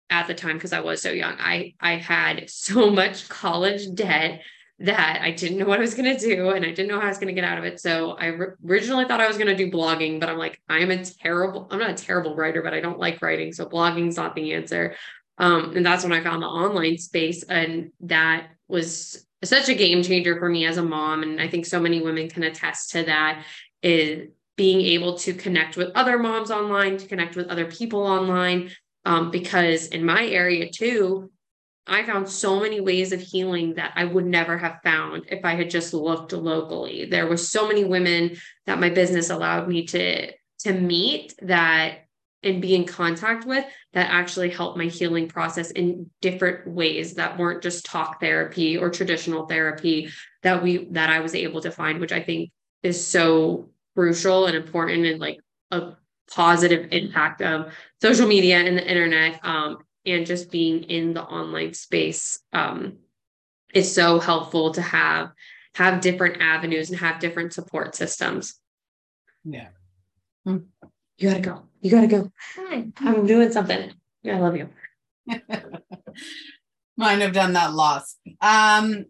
at 0.08 0.26
the 0.26 0.34
time, 0.34 0.56
because 0.56 0.72
I 0.72 0.80
was 0.80 1.02
so 1.02 1.10
young, 1.10 1.36
I 1.38 1.74
I 1.80 1.96
had 1.96 2.48
so 2.50 2.90
much 2.90 3.28
college 3.28 3.94
debt 3.94 4.40
that 4.78 5.20
I 5.22 5.30
didn't 5.30 5.58
know 5.58 5.64
what 5.64 5.78
I 5.78 5.82
was 5.82 5.94
going 5.94 6.14
to 6.14 6.20
do 6.20 6.50
and 6.50 6.64
I 6.64 6.68
didn't 6.68 6.88
know 6.88 7.00
how 7.00 7.06
I 7.06 7.08
was 7.08 7.16
going 7.16 7.34
to 7.34 7.40
get 7.40 7.44
out 7.44 7.56
of 7.56 7.64
it. 7.64 7.80
So 7.80 8.10
I 8.12 8.26
originally 8.66 9.06
thought 9.06 9.22
I 9.22 9.26
was 9.26 9.38
going 9.38 9.48
to 9.48 9.56
do 9.56 9.70
blogging, 9.70 10.20
but 10.20 10.28
I'm 10.28 10.36
like, 10.36 10.60
I'm 10.68 10.90
a 10.90 11.02
terrible, 11.02 11.66
I'm 11.70 11.78
not 11.78 11.90
a 11.90 11.94
terrible 11.94 12.36
writer, 12.36 12.62
but 12.62 12.74
I 12.74 12.80
don't 12.80 12.98
like 12.98 13.22
writing. 13.22 13.52
So 13.52 13.64
blogging's 13.64 14.16
not 14.16 14.34
the 14.34 14.52
answer. 14.52 14.94
Um, 15.38 15.74
and 15.76 15.84
that's 15.84 16.02
when 16.04 16.12
I 16.12 16.22
found 16.22 16.42
the 16.42 16.46
online 16.46 16.98
space. 16.98 17.42
And 17.44 17.90
that 18.00 18.48
was 18.68 19.26
such 19.42 19.70
a 19.70 19.74
game 19.74 20.02
changer 20.02 20.38
for 20.38 20.48
me 20.48 20.66
as 20.66 20.76
a 20.76 20.82
mom. 20.82 21.22
And 21.22 21.40
I 21.40 21.48
think 21.48 21.64
so 21.64 21.80
many 21.80 22.02
women 22.02 22.28
can 22.28 22.42
attest 22.42 22.90
to 22.90 23.04
that 23.04 23.44
is 23.82 24.28
being 24.56 24.80
able 24.80 25.16
to 25.18 25.32
connect 25.32 25.76
with 25.76 25.90
other 25.94 26.18
moms 26.18 26.50
online, 26.50 26.98
to 26.98 27.06
connect 27.06 27.36
with 27.36 27.48
other 27.48 27.66
people 27.66 28.02
online. 28.02 28.70
Um, 29.06 29.30
because 29.30 29.86
in 29.86 30.04
my 30.04 30.26
area 30.26 30.68
too, 30.68 31.30
I 31.86 32.02
found 32.02 32.28
so 32.28 32.58
many 32.58 32.80
ways 32.80 33.12
of 33.12 33.20
healing 33.20 33.74
that 33.74 33.92
I 33.94 34.04
would 34.04 34.26
never 34.26 34.58
have 34.58 34.80
found 34.82 35.26
if 35.28 35.44
I 35.44 35.54
had 35.54 35.70
just 35.70 35.94
looked 35.94 36.32
locally. 36.32 37.06
There 37.06 37.26
were 37.26 37.36
so 37.36 37.68
many 37.68 37.84
women 37.84 38.36
that 38.66 38.80
my 38.80 38.90
business 38.90 39.30
allowed 39.30 39.68
me 39.68 39.86
to 39.86 40.32
to 40.60 40.72
meet 40.72 41.34
that 41.42 42.06
and 42.42 42.62
be 42.62 42.74
in 42.74 42.84
contact 42.84 43.46
with 43.46 43.64
that 43.92 44.10
actually 44.10 44.50
helped 44.50 44.78
my 44.78 44.86
healing 44.86 45.28
process 45.28 45.70
in 45.70 46.10
different 46.20 46.66
ways 46.66 47.14
that 47.14 47.38
weren't 47.38 47.62
just 47.62 47.84
talk 47.84 48.20
therapy 48.20 48.76
or 48.76 48.90
traditional 48.90 49.46
therapy 49.46 50.10
that 50.42 50.62
we 50.62 50.86
that 50.92 51.10
I 51.10 51.20
was 51.20 51.34
able 51.34 51.60
to 51.62 51.70
find 51.70 52.00
which 52.00 52.12
I 52.12 52.22
think 52.22 52.50
is 52.82 53.04
so 53.04 53.70
crucial 53.94 54.46
and 54.46 54.56
important 54.56 55.06
and 55.06 55.20
like 55.20 55.38
a 55.70 55.92
positive 56.30 56.88
impact 56.92 57.42
of 57.42 57.72
social 58.00 58.26
media 58.26 58.58
and 58.58 58.76
the 58.76 58.88
internet 58.88 59.40
um, 59.44 59.78
and 60.06 60.26
just 60.26 60.50
being 60.50 60.84
in 60.84 61.12
the 61.14 61.22
online 61.22 61.74
space 61.74 62.38
um, 62.52 62.98
is 63.74 63.92
so 63.92 64.18
helpful 64.18 64.72
to 64.72 64.82
have 64.82 65.32
have 65.74 66.00
different 66.00 66.40
avenues 66.40 66.88
and 66.88 66.98
have 66.98 67.20
different 67.20 67.52
support 67.52 67.94
systems. 67.94 68.54
Yeah. 69.44 69.68
Hmm. 70.44 70.58
you 71.18 71.28
gotta 71.28 71.42
go. 71.42 71.62
You 71.82 71.90
gotta 71.90 72.06
go. 72.06 72.32
Hi. 72.56 72.86
i'm 73.00 73.26
doing 73.26 73.52
something. 73.52 73.92
I 74.24 74.38
love 74.38 74.56
you. 74.56 74.68
Might 76.96 77.20
have 77.20 77.32
done 77.32 77.52
that 77.52 77.74
lots. 77.74 78.16
Um 78.40 79.06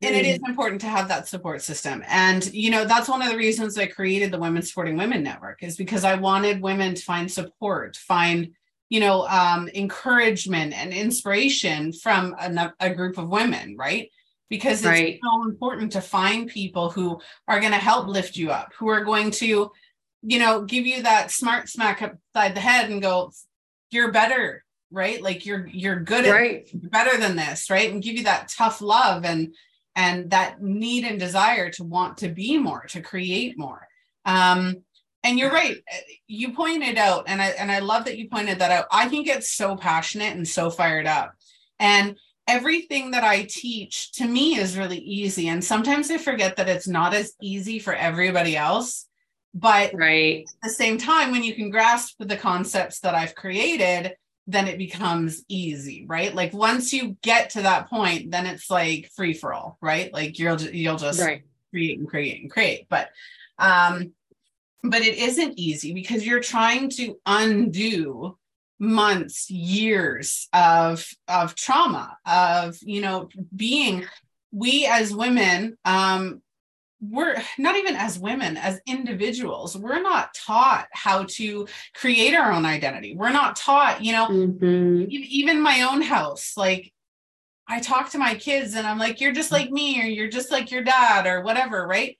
and 0.00 0.14
it 0.14 0.24
is 0.24 0.38
mm. 0.38 0.48
important 0.48 0.80
to 0.82 0.86
have 0.86 1.08
that 1.08 1.26
support 1.26 1.60
system. 1.60 2.04
And 2.06 2.46
you 2.54 2.70
know 2.70 2.84
that's 2.84 3.08
one 3.08 3.20
of 3.20 3.30
the 3.30 3.36
reasons 3.36 3.76
i 3.76 3.86
created 3.86 4.30
the 4.30 4.38
women 4.38 4.62
supporting 4.62 4.96
women 4.96 5.22
network 5.22 5.62
is 5.62 5.76
because 5.76 6.04
i 6.04 6.14
wanted 6.14 6.62
women 6.62 6.94
to 6.94 7.02
find 7.02 7.30
support 7.30 7.96
find 7.96 8.52
you 8.88 9.00
know 9.00 9.26
um, 9.26 9.68
encouragement 9.74 10.72
and 10.72 10.92
inspiration 10.92 11.92
from 11.92 12.34
a, 12.38 12.72
a, 12.80 12.90
group 12.94 13.18
of 13.18 13.28
women 13.28 13.76
right 13.76 14.10
because 14.48 14.78
it's 14.78 14.86
right. 14.86 15.20
so 15.22 15.48
important 15.48 15.92
to 15.92 16.00
find 16.00 16.48
people 16.48 16.90
who 16.90 17.20
are 17.46 17.60
going 17.60 17.72
to 17.72 17.78
help 17.78 18.06
lift 18.06 18.36
you 18.36 18.50
up 18.50 18.72
who 18.78 18.88
are 18.88 19.04
going 19.04 19.30
to 19.30 19.70
you 20.22 20.38
know 20.38 20.62
give 20.64 20.86
you 20.86 21.02
that 21.02 21.30
smart 21.30 21.68
smack 21.68 22.02
upside 22.02 22.54
the 22.54 22.60
head 22.60 22.90
and 22.90 23.02
go 23.02 23.30
you're 23.90 24.12
better 24.12 24.64
right 24.90 25.22
like 25.22 25.44
you're 25.44 25.66
you're 25.68 26.00
good 26.00 26.24
at 26.24 26.32
right. 26.32 26.70
better 26.90 27.18
than 27.18 27.36
this 27.36 27.70
right 27.70 27.92
and 27.92 28.02
give 28.02 28.16
you 28.16 28.24
that 28.24 28.48
tough 28.48 28.80
love 28.80 29.24
and 29.24 29.54
and 29.94 30.30
that 30.30 30.62
need 30.62 31.04
and 31.04 31.18
desire 31.18 31.70
to 31.70 31.84
want 31.84 32.18
to 32.18 32.28
be 32.28 32.56
more 32.56 32.84
to 32.88 33.02
create 33.02 33.58
more 33.58 33.86
um 34.24 34.82
and 35.28 35.38
you're 35.38 35.50
right. 35.50 35.76
You 36.26 36.52
pointed 36.52 36.96
out 36.96 37.24
and 37.26 37.42
i 37.42 37.48
and 37.48 37.70
i 37.70 37.80
love 37.80 38.06
that 38.06 38.16
you 38.16 38.28
pointed 38.28 38.58
that 38.60 38.70
out. 38.70 38.86
I 38.90 39.08
can 39.08 39.22
get 39.22 39.44
so 39.44 39.76
passionate 39.76 40.34
and 40.34 40.48
so 40.48 40.70
fired 40.70 41.06
up. 41.06 41.34
And 41.78 42.16
everything 42.46 43.10
that 43.10 43.24
i 43.24 43.42
teach 43.42 44.12
to 44.12 44.26
me 44.26 44.56
is 44.56 44.78
really 44.78 44.98
easy. 44.98 45.48
And 45.48 45.62
sometimes 45.62 46.10
i 46.10 46.16
forget 46.16 46.56
that 46.56 46.68
it's 46.68 46.88
not 46.88 47.12
as 47.12 47.34
easy 47.42 47.78
for 47.78 47.94
everybody 47.94 48.56
else. 48.56 49.06
But 49.54 49.92
right. 49.94 50.44
at 50.46 50.68
the 50.68 50.74
same 50.74 50.96
time 50.96 51.30
when 51.30 51.42
you 51.42 51.54
can 51.54 51.70
grasp 51.70 52.16
the 52.18 52.36
concepts 52.36 53.00
that 53.00 53.14
i've 53.14 53.34
created 53.34 54.14
then 54.46 54.66
it 54.66 54.78
becomes 54.78 55.44
easy 55.48 56.06
right? 56.08 56.34
Like 56.34 56.54
once 56.54 56.94
you 56.94 57.18
get 57.20 57.50
to 57.50 57.62
that 57.62 57.90
point 57.90 58.30
then 58.30 58.46
it's 58.46 58.70
like 58.70 59.10
free 59.14 59.34
for 59.34 59.52
all 59.52 59.76
right? 59.82 60.10
Like 60.10 60.38
you'll 60.38 60.60
you'll 60.62 60.96
just 60.96 61.20
right. 61.20 61.42
create 61.70 61.98
and 61.98 62.08
create 62.08 62.40
and 62.40 62.50
create. 62.50 62.86
But 62.88 63.10
um 63.58 64.12
but 64.90 65.02
it 65.02 65.16
isn't 65.16 65.58
easy 65.58 65.92
because 65.92 66.26
you're 66.26 66.40
trying 66.40 66.90
to 66.90 67.16
undo 67.26 68.36
months 68.78 69.50
years 69.50 70.48
of 70.52 71.06
of 71.26 71.54
trauma 71.54 72.16
of 72.24 72.76
you 72.82 73.00
know 73.00 73.28
being 73.54 74.04
we 74.52 74.86
as 74.86 75.12
women 75.12 75.76
um 75.84 76.40
we're 77.00 77.36
not 77.58 77.76
even 77.76 77.94
as 77.94 78.18
women 78.18 78.56
as 78.56 78.80
individuals 78.86 79.76
we're 79.76 80.02
not 80.02 80.32
taught 80.34 80.86
how 80.92 81.24
to 81.24 81.66
create 81.94 82.34
our 82.34 82.52
own 82.52 82.64
identity 82.64 83.14
we're 83.16 83.30
not 83.30 83.56
taught 83.56 84.02
you 84.02 84.12
know 84.12 84.26
mm-hmm. 84.28 85.04
even 85.08 85.60
my 85.60 85.82
own 85.82 86.00
house 86.00 86.54
like 86.56 86.92
i 87.66 87.80
talk 87.80 88.10
to 88.10 88.18
my 88.18 88.34
kids 88.34 88.74
and 88.74 88.86
i'm 88.86 88.98
like 88.98 89.20
you're 89.20 89.32
just 89.32 89.52
like 89.52 89.70
me 89.70 90.00
or 90.00 90.06
you're 90.06 90.28
just 90.28 90.52
like 90.52 90.70
your 90.70 90.82
dad 90.82 91.26
or 91.26 91.42
whatever 91.42 91.86
right 91.86 92.18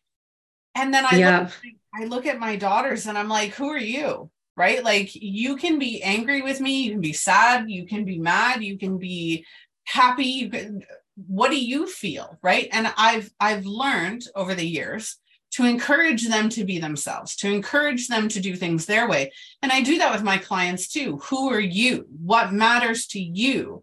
and 0.75 0.92
then 0.92 1.04
i 1.04 1.16
yeah. 1.16 1.40
look, 1.40 1.75
I 1.95 2.04
look 2.04 2.26
at 2.26 2.38
my 2.38 2.57
daughters 2.57 3.07
and 3.07 3.16
I'm 3.16 3.28
like, 3.28 3.54
who 3.54 3.68
are 3.68 3.78
you? 3.78 4.30
Right? 4.57 4.83
Like 4.83 5.14
you 5.14 5.57
can 5.57 5.78
be 5.78 6.02
angry 6.02 6.42
with 6.42 6.61
me, 6.61 6.83
you 6.83 6.92
can 6.92 7.00
be 7.00 7.12
sad, 7.12 7.71
you 7.71 7.87
can 7.87 8.04
be 8.04 8.18
mad, 8.18 8.62
you 8.62 8.76
can 8.76 8.99
be 8.99 9.45
happy, 9.85 10.25
you 10.25 10.50
can 10.50 10.83
what 11.26 11.50
do 11.50 11.59
you 11.59 11.87
feel? 11.87 12.38
Right. 12.42 12.68
And 12.73 12.92
I've 12.97 13.30
I've 13.40 13.66
learned 13.66 14.23
over 14.35 14.54
the 14.54 14.66
years 14.66 15.16
to 15.52 15.64
encourage 15.64 16.28
them 16.28 16.49
to 16.50 16.64
be 16.64 16.78
themselves, 16.78 17.35
to 17.37 17.49
encourage 17.49 18.09
them 18.09 18.28
to 18.28 18.40
do 18.40 18.54
things 18.54 18.87
their 18.87 19.09
way. 19.09 19.33
And 19.62 19.73
I 19.73 19.80
do 19.80 19.99
that 19.99 20.12
with 20.12 20.23
my 20.23 20.38
clients 20.38 20.88
too. 20.88 21.18
Who 21.25 21.50
are 21.50 21.61
you? 21.61 22.07
What 22.23 22.52
matters 22.52 23.07
to 23.09 23.21
you? 23.21 23.83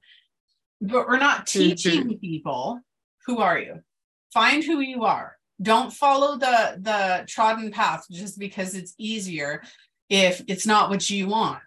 But 0.79 1.07
we're 1.07 1.17
not 1.17 1.47
teaching 1.47 2.01
mm-hmm. 2.01 2.19
people 2.19 2.81
who 3.25 3.39
are 3.39 3.57
you? 3.57 3.81
Find 4.33 4.63
who 4.63 4.79
you 4.79 5.05
are 5.05 5.37
don't 5.61 5.93
follow 5.93 6.37
the 6.37 6.77
the 6.79 7.25
trodden 7.27 7.71
path 7.71 8.05
just 8.11 8.37
because 8.37 8.75
it's 8.75 8.93
easier 8.97 9.61
if 10.09 10.41
it's 10.47 10.67
not 10.67 10.89
what 10.89 11.09
you 11.09 11.27
want 11.27 11.61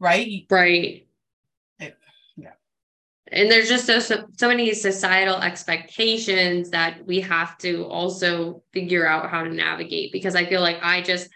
right? 0.00 0.46
Right. 0.50 1.06
It, 1.78 1.96
yeah. 2.36 2.52
And 3.30 3.50
there's 3.50 3.68
just 3.68 3.86
so, 3.86 4.00
so, 4.00 4.24
so 4.36 4.48
many 4.48 4.72
societal 4.74 5.36
expectations 5.36 6.70
that 6.70 7.06
we 7.06 7.20
have 7.20 7.56
to 7.58 7.84
also 7.84 8.62
figure 8.72 9.06
out 9.06 9.30
how 9.30 9.44
to 9.44 9.50
navigate 9.50 10.10
because 10.10 10.34
i 10.34 10.44
feel 10.44 10.62
like 10.62 10.78
i 10.82 11.02
just 11.02 11.28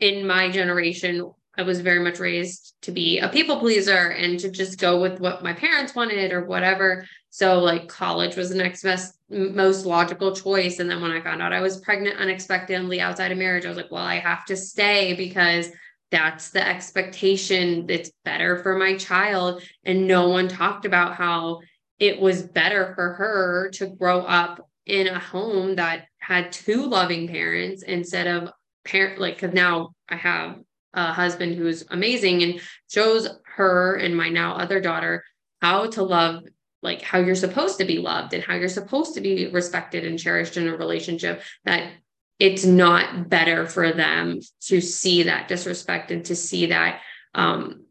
in 0.00 0.26
my 0.26 0.50
generation 0.50 1.32
I 1.56 1.62
was 1.62 1.80
very 1.80 2.00
much 2.00 2.18
raised 2.18 2.74
to 2.82 2.90
be 2.90 3.20
a 3.20 3.28
people 3.28 3.60
pleaser 3.60 4.08
and 4.10 4.40
to 4.40 4.50
just 4.50 4.80
go 4.80 5.00
with 5.00 5.20
what 5.20 5.44
my 5.44 5.52
parents 5.52 5.94
wanted 5.94 6.32
or 6.32 6.44
whatever. 6.44 7.06
So 7.34 7.58
like 7.58 7.88
college 7.88 8.36
was 8.36 8.50
the 8.50 8.54
next 8.54 8.84
best 8.84 9.18
most 9.28 9.86
logical 9.86 10.36
choice. 10.36 10.78
And 10.78 10.88
then 10.88 11.02
when 11.02 11.10
I 11.10 11.20
found 11.20 11.42
out 11.42 11.52
I 11.52 11.60
was 11.60 11.80
pregnant 11.80 12.20
unexpectedly 12.20 13.00
outside 13.00 13.32
of 13.32 13.38
marriage, 13.38 13.66
I 13.66 13.70
was 13.70 13.76
like, 13.76 13.90
well, 13.90 14.04
I 14.04 14.20
have 14.20 14.44
to 14.44 14.56
stay 14.56 15.14
because 15.14 15.68
that's 16.12 16.50
the 16.50 16.64
expectation. 16.64 17.86
It's 17.88 18.12
better 18.24 18.62
for 18.62 18.78
my 18.78 18.96
child. 18.96 19.64
And 19.82 20.06
no 20.06 20.28
one 20.28 20.46
talked 20.46 20.84
about 20.84 21.16
how 21.16 21.58
it 21.98 22.20
was 22.20 22.40
better 22.40 22.94
for 22.94 23.14
her 23.14 23.68
to 23.74 23.88
grow 23.88 24.20
up 24.20 24.70
in 24.86 25.08
a 25.08 25.18
home 25.18 25.74
that 25.74 26.04
had 26.20 26.52
two 26.52 26.86
loving 26.86 27.26
parents 27.26 27.82
instead 27.82 28.28
of 28.28 28.52
parent 28.84 29.20
like 29.20 29.34
because 29.34 29.52
now 29.52 29.90
I 30.08 30.14
have 30.14 30.60
a 30.92 31.12
husband 31.12 31.56
who's 31.56 31.84
amazing 31.90 32.44
and 32.44 32.60
shows 32.88 33.28
her 33.56 33.96
and 33.96 34.16
my 34.16 34.28
now 34.28 34.54
other 34.54 34.80
daughter 34.80 35.24
how 35.60 35.86
to 35.86 36.02
love 36.04 36.44
like 36.84 37.02
how 37.02 37.18
you're 37.18 37.34
supposed 37.34 37.78
to 37.78 37.84
be 37.84 37.98
loved 37.98 38.34
and 38.34 38.44
how 38.44 38.54
you're 38.54 38.68
supposed 38.68 39.14
to 39.14 39.20
be 39.20 39.48
respected 39.48 40.04
and 40.04 40.18
cherished 40.18 40.56
in 40.56 40.68
a 40.68 40.76
relationship 40.76 41.42
that 41.64 41.90
it's 42.38 42.64
not 42.64 43.28
better 43.28 43.66
for 43.66 43.92
them 43.92 44.40
to 44.60 44.80
see 44.80 45.24
that 45.24 45.48
disrespect 45.48 46.10
and 46.10 46.24
to 46.26 46.36
see 46.36 46.66
that 46.66 47.00
um 47.34 47.84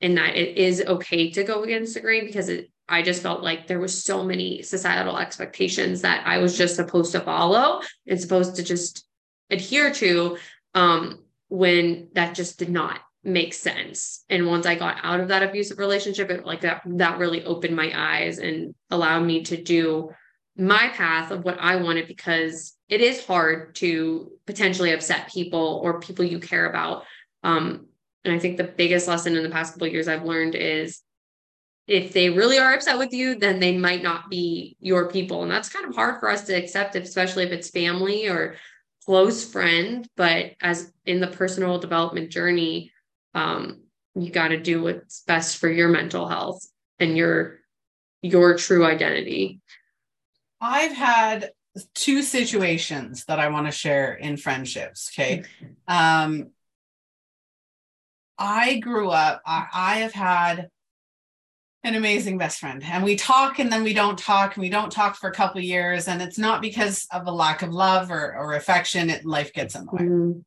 and 0.00 0.18
that 0.18 0.36
it 0.36 0.58
is 0.58 0.82
okay 0.86 1.30
to 1.30 1.42
go 1.42 1.62
against 1.62 1.94
the 1.94 2.00
grain 2.00 2.26
because 2.26 2.48
it 2.48 2.70
I 2.88 3.02
just 3.02 3.22
felt 3.22 3.42
like 3.42 3.66
there 3.66 3.80
was 3.80 4.04
so 4.04 4.22
many 4.22 4.62
societal 4.62 5.18
expectations 5.18 6.02
that 6.02 6.24
I 6.24 6.38
was 6.38 6.56
just 6.56 6.76
supposed 6.76 7.10
to 7.12 7.20
follow 7.20 7.80
and 8.06 8.20
supposed 8.20 8.56
to 8.56 8.62
just 8.62 9.04
adhere 9.50 9.92
to 9.94 10.36
um 10.74 11.24
when 11.48 12.08
that 12.12 12.34
just 12.34 12.58
did 12.58 12.68
not 12.68 13.00
make 13.26 13.52
sense. 13.52 14.24
And 14.30 14.46
once 14.46 14.66
I 14.66 14.76
got 14.76 14.98
out 15.02 15.20
of 15.20 15.28
that 15.28 15.42
abusive 15.42 15.78
relationship, 15.78 16.30
it 16.30 16.46
like 16.46 16.60
that 16.60 16.82
that 16.86 17.18
really 17.18 17.44
opened 17.44 17.74
my 17.74 17.92
eyes 17.94 18.38
and 18.38 18.74
allowed 18.90 19.24
me 19.24 19.42
to 19.44 19.60
do 19.60 20.10
my 20.56 20.88
path 20.88 21.32
of 21.32 21.44
what 21.44 21.58
I 21.60 21.76
wanted 21.76 22.06
because 22.06 22.74
it 22.88 23.00
is 23.00 23.26
hard 23.26 23.74
to 23.76 24.30
potentially 24.46 24.92
upset 24.92 25.30
people 25.30 25.80
or 25.82 26.00
people 26.00 26.24
you 26.24 26.38
care 26.38 26.70
about. 26.70 27.02
Um, 27.42 27.86
and 28.24 28.32
I 28.32 28.38
think 28.38 28.56
the 28.56 28.64
biggest 28.64 29.08
lesson 29.08 29.36
in 29.36 29.42
the 29.42 29.50
past 29.50 29.74
couple 29.74 29.88
years 29.88 30.08
I've 30.08 30.24
learned 30.24 30.54
is 30.54 31.02
if 31.88 32.12
they 32.12 32.30
really 32.30 32.58
are 32.58 32.74
upset 32.74 32.98
with 32.98 33.12
you, 33.12 33.34
then 33.34 33.58
they 33.58 33.76
might 33.76 34.02
not 34.02 34.30
be 34.30 34.76
your 34.80 35.10
people. 35.10 35.42
And 35.42 35.50
that's 35.50 35.68
kind 35.68 35.86
of 35.86 35.94
hard 35.94 36.20
for 36.20 36.30
us 36.30 36.44
to 36.44 36.54
accept, 36.54 36.96
especially 36.96 37.44
if 37.44 37.52
it's 37.52 37.70
family 37.70 38.28
or 38.28 38.56
close 39.04 39.44
friend. 39.44 40.08
But 40.16 40.52
as 40.60 40.92
in 41.04 41.20
the 41.20 41.28
personal 41.28 41.78
development 41.78 42.30
journey, 42.30 42.92
um, 43.36 43.82
you 44.14 44.30
got 44.30 44.48
to 44.48 44.56
do 44.58 44.82
what's 44.82 45.22
best 45.26 45.58
for 45.58 45.70
your 45.70 45.88
mental 45.88 46.26
health 46.26 46.66
and 46.98 47.16
your 47.16 47.60
your 48.22 48.56
true 48.56 48.84
identity. 48.84 49.60
I've 50.60 50.92
had 50.92 51.50
two 51.94 52.22
situations 52.22 53.26
that 53.26 53.38
I 53.38 53.48
want 53.48 53.66
to 53.66 53.72
share 53.72 54.14
in 54.14 54.38
friendships. 54.38 55.12
Okay. 55.12 55.44
Um, 55.86 56.50
I 58.38 58.78
grew 58.78 59.10
up, 59.10 59.42
I, 59.46 59.66
I 59.72 59.94
have 59.96 60.12
had 60.12 60.70
an 61.84 61.94
amazing 61.94 62.38
best 62.38 62.58
friend 62.58 62.82
and 62.84 63.04
we 63.04 63.16
talk 63.16 63.60
and 63.60 63.70
then 63.70 63.84
we 63.84 63.94
don't 63.94 64.18
talk 64.18 64.56
and 64.56 64.62
we 64.62 64.70
don't 64.70 64.90
talk 64.90 65.14
for 65.14 65.30
a 65.30 65.34
couple 65.34 65.60
years 65.60 66.08
and 66.08 66.20
it's 66.20 66.38
not 66.38 66.60
because 66.60 67.06
of 67.12 67.26
a 67.26 67.30
lack 67.30 67.62
of 67.62 67.72
love 67.72 68.10
or, 68.10 68.34
or 68.36 68.54
affection 68.54 69.08
it 69.08 69.24
life 69.24 69.52
gets 69.52 69.76
in 69.76 69.84
the 69.84 69.92
way 69.92 70.02
mm-hmm. 70.02 70.40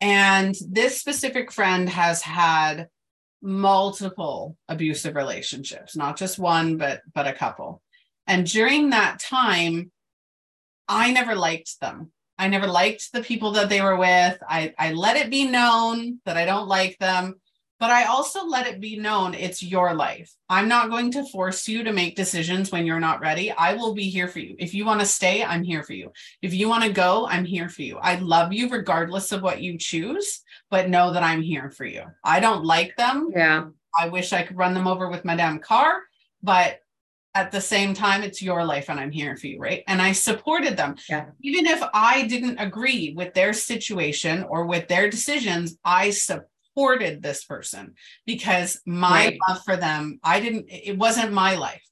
And 0.00 0.54
this 0.68 0.98
specific 0.98 1.50
friend 1.50 1.88
has 1.88 2.22
had 2.22 2.88
multiple 3.42 4.56
abusive 4.68 5.14
relationships 5.14 5.94
not 5.96 6.16
just 6.16 6.38
one 6.38 6.76
but 6.76 7.00
but 7.14 7.26
a 7.26 7.32
couple. 7.32 7.82
And 8.26 8.46
during 8.46 8.90
that 8.90 9.20
time 9.20 9.90
i 10.88 11.12
never 11.12 11.34
liked 11.34 11.80
them. 11.80 12.12
I 12.38 12.48
never 12.48 12.66
liked 12.66 13.12
the 13.12 13.22
people 13.22 13.52
that 13.52 13.68
they 13.68 13.80
were 13.80 13.96
with. 13.96 14.38
I 14.48 14.74
i 14.78 14.92
let 14.92 15.16
it 15.16 15.30
be 15.30 15.44
known 15.48 16.20
that 16.24 16.36
i 16.36 16.44
don't 16.44 16.68
like 16.68 16.98
them 16.98 17.40
but 17.78 17.90
I 17.90 18.04
also 18.04 18.46
let 18.46 18.66
it 18.66 18.80
be 18.80 18.98
known 18.98 19.34
it's 19.34 19.62
your 19.62 19.94
life. 19.94 20.34
I'm 20.48 20.68
not 20.68 20.90
going 20.90 21.10
to 21.12 21.24
force 21.26 21.68
you 21.68 21.84
to 21.84 21.92
make 21.92 22.16
decisions 22.16 22.72
when 22.72 22.86
you're 22.86 23.00
not 23.00 23.20
ready. 23.20 23.50
I 23.50 23.74
will 23.74 23.94
be 23.94 24.08
here 24.08 24.28
for 24.28 24.38
you. 24.38 24.56
If 24.58 24.72
you 24.72 24.86
want 24.86 25.00
to 25.00 25.06
stay, 25.06 25.44
I'm 25.44 25.62
here 25.62 25.82
for 25.82 25.92
you. 25.92 26.12
If 26.40 26.54
you 26.54 26.68
want 26.68 26.84
to 26.84 26.92
go, 26.92 27.26
I'm 27.26 27.44
here 27.44 27.68
for 27.68 27.82
you. 27.82 27.98
I 27.98 28.16
love 28.16 28.52
you 28.52 28.68
regardless 28.70 29.30
of 29.32 29.42
what 29.42 29.60
you 29.60 29.76
choose, 29.78 30.42
but 30.70 30.88
know 30.88 31.12
that 31.12 31.22
I'm 31.22 31.42
here 31.42 31.70
for 31.70 31.84
you. 31.84 32.04
I 32.24 32.40
don't 32.40 32.64
like 32.64 32.96
them. 32.96 33.30
Yeah. 33.34 33.66
I 33.98 34.08
wish 34.08 34.32
I 34.32 34.42
could 34.42 34.56
run 34.56 34.74
them 34.74 34.86
over 34.86 35.08
with 35.08 35.24
my 35.24 35.36
damn 35.36 35.58
car, 35.58 36.00
but 36.42 36.80
at 37.34 37.52
the 37.52 37.60
same 37.60 37.92
time, 37.92 38.22
it's 38.22 38.40
your 38.40 38.64
life 38.64 38.88
and 38.88 38.98
I'm 38.98 39.10
here 39.10 39.36
for 39.36 39.46
you, 39.46 39.58
right? 39.58 39.84
And 39.86 40.00
I 40.00 40.12
supported 40.12 40.78
them. 40.78 40.96
Yeah. 41.06 41.26
Even 41.42 41.66
if 41.66 41.82
I 41.92 42.26
didn't 42.26 42.58
agree 42.58 43.12
with 43.14 43.34
their 43.34 43.52
situation 43.52 44.42
or 44.44 44.64
with 44.64 44.88
their 44.88 45.10
decisions, 45.10 45.76
I 45.84 46.10
support 46.10 46.48
supported 46.76 47.22
this 47.22 47.44
person 47.44 47.94
because 48.26 48.80
my 48.86 49.26
right. 49.26 49.38
love 49.48 49.62
for 49.64 49.76
them, 49.76 50.20
I 50.22 50.40
didn't, 50.40 50.66
it 50.68 50.98
wasn't 50.98 51.32
my 51.32 51.56
life. 51.56 51.82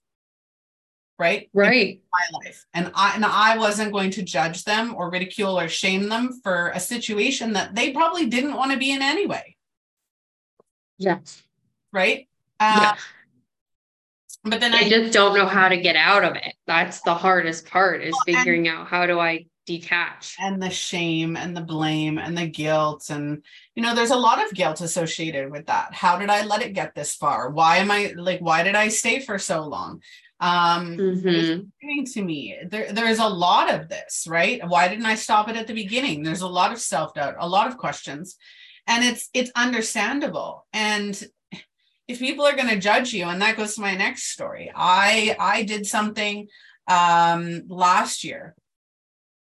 Right. 1.18 1.48
Right. 1.54 2.00
My 2.12 2.38
life. 2.44 2.66
And 2.74 2.90
I 2.94 3.14
and 3.14 3.24
I 3.24 3.56
wasn't 3.56 3.92
going 3.92 4.10
to 4.12 4.22
judge 4.22 4.64
them 4.64 4.96
or 4.96 5.12
ridicule 5.12 5.58
or 5.58 5.68
shame 5.68 6.08
them 6.08 6.40
for 6.42 6.70
a 6.70 6.80
situation 6.80 7.52
that 7.52 7.72
they 7.76 7.92
probably 7.92 8.26
didn't 8.26 8.56
want 8.56 8.72
to 8.72 8.78
be 8.78 8.90
in 8.90 9.00
anyway. 9.00 9.54
Yes. 10.98 11.40
Right. 11.92 12.28
Uh, 12.58 12.78
yeah. 12.80 12.94
But 14.42 14.60
then 14.60 14.74
I, 14.74 14.78
I 14.78 14.88
just 14.88 15.12
don't 15.12 15.38
know 15.38 15.46
how 15.46 15.68
to 15.68 15.76
get 15.76 15.94
out 15.94 16.24
of 16.24 16.34
it. 16.34 16.52
That's 16.66 17.00
the 17.02 17.14
hardest 17.14 17.66
part 17.68 18.02
is 18.02 18.12
well, 18.12 18.36
figuring 18.36 18.66
out 18.66 18.88
how 18.88 19.06
do 19.06 19.20
I 19.20 19.46
detach 19.66 20.36
and 20.40 20.62
the 20.62 20.70
shame 20.70 21.36
and 21.36 21.56
the 21.56 21.60
blame 21.60 22.18
and 22.18 22.36
the 22.36 22.46
guilt 22.46 23.08
and 23.08 23.42
you 23.74 23.82
know 23.82 23.94
there's 23.94 24.10
a 24.10 24.16
lot 24.16 24.44
of 24.44 24.52
guilt 24.54 24.80
associated 24.80 25.50
with 25.50 25.66
that. 25.66 25.94
How 25.94 26.18
did 26.18 26.28
i 26.28 26.44
let 26.44 26.62
it 26.62 26.74
get 26.74 26.94
this 26.94 27.14
far? 27.14 27.50
Why 27.50 27.78
am 27.78 27.90
i 27.90 28.12
like 28.16 28.40
why 28.40 28.62
did 28.62 28.74
i 28.74 28.88
stay 28.88 29.20
for 29.20 29.38
so 29.38 29.62
long? 29.62 30.02
Um 30.40 30.96
mm-hmm. 30.98 32.04
to 32.04 32.22
me. 32.22 32.58
There, 32.68 32.92
there's 32.92 33.20
a 33.20 33.28
lot 33.28 33.72
of 33.72 33.88
this 33.88 34.26
right? 34.28 34.60
Why 34.66 34.88
didn't 34.88 35.06
i 35.06 35.14
stop 35.14 35.48
it 35.48 35.56
at 35.56 35.66
the 35.66 35.74
beginning? 35.74 36.22
There's 36.22 36.42
a 36.42 36.48
lot 36.48 36.72
of 36.72 36.78
self-doubt 36.78 37.36
a 37.38 37.48
lot 37.48 37.68
of 37.68 37.78
questions. 37.78 38.36
And 38.86 39.02
it's 39.02 39.30
it's 39.32 39.50
understandable. 39.56 40.66
And 40.74 41.22
if 42.06 42.18
people 42.18 42.44
are 42.44 42.56
going 42.56 42.68
to 42.68 42.78
judge 42.78 43.14
you 43.14 43.24
and 43.24 43.40
that 43.40 43.56
goes 43.56 43.74
to 43.74 43.80
my 43.80 43.94
next 43.96 44.24
story 44.24 44.70
i 44.74 45.34
i 45.40 45.62
did 45.62 45.86
something 45.86 46.46
um 46.86 47.62
last 47.66 48.24
year 48.24 48.54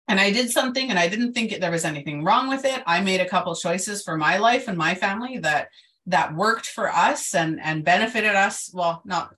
and 0.09 0.19
I 0.19 0.31
did 0.31 0.49
something 0.49 0.89
and 0.89 0.97
I 0.97 1.07
didn't 1.07 1.33
think 1.33 1.59
there 1.59 1.71
was 1.71 1.85
anything 1.85 2.23
wrong 2.23 2.49
with 2.49 2.65
it. 2.65 2.81
I 2.87 2.99
made 2.99 3.21
a 3.21 3.29
couple 3.29 3.55
choices 3.55 4.03
for 4.03 4.17
my 4.17 4.37
life 4.37 4.67
and 4.67 4.77
my 4.77 4.95
family 4.95 5.37
that 5.37 5.69
that 6.07 6.35
worked 6.35 6.65
for 6.65 6.89
us 6.89 7.35
and 7.35 7.61
and 7.61 7.85
benefited 7.85 8.35
us. 8.35 8.71
Well, 8.73 9.01
not 9.05 9.35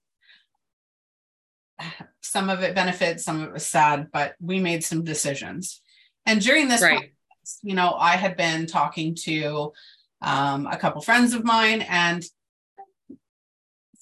some 2.22 2.50
of 2.50 2.64
it 2.64 2.74
benefited, 2.74 3.20
some 3.20 3.42
of 3.42 3.50
it 3.50 3.54
was 3.54 3.68
sad, 3.68 4.08
but 4.14 4.36
we 4.40 4.60
made 4.60 4.84
some 4.84 5.04
decisions. 5.04 5.82
And 6.26 6.40
during 6.40 6.70
this, 6.70 6.82
right. 6.82 7.12
process, 7.42 7.60
you 7.62 7.76
know, 7.76 7.94
I 7.94 8.16
had 8.16 8.38
been 8.38 8.66
talking 8.66 9.16
to 9.24 9.74
um, 10.22 10.68
a 10.68 10.78
couple 10.78 11.02
friends 11.02 11.34
of 11.34 11.44
mine, 11.44 11.82
and 11.82 12.24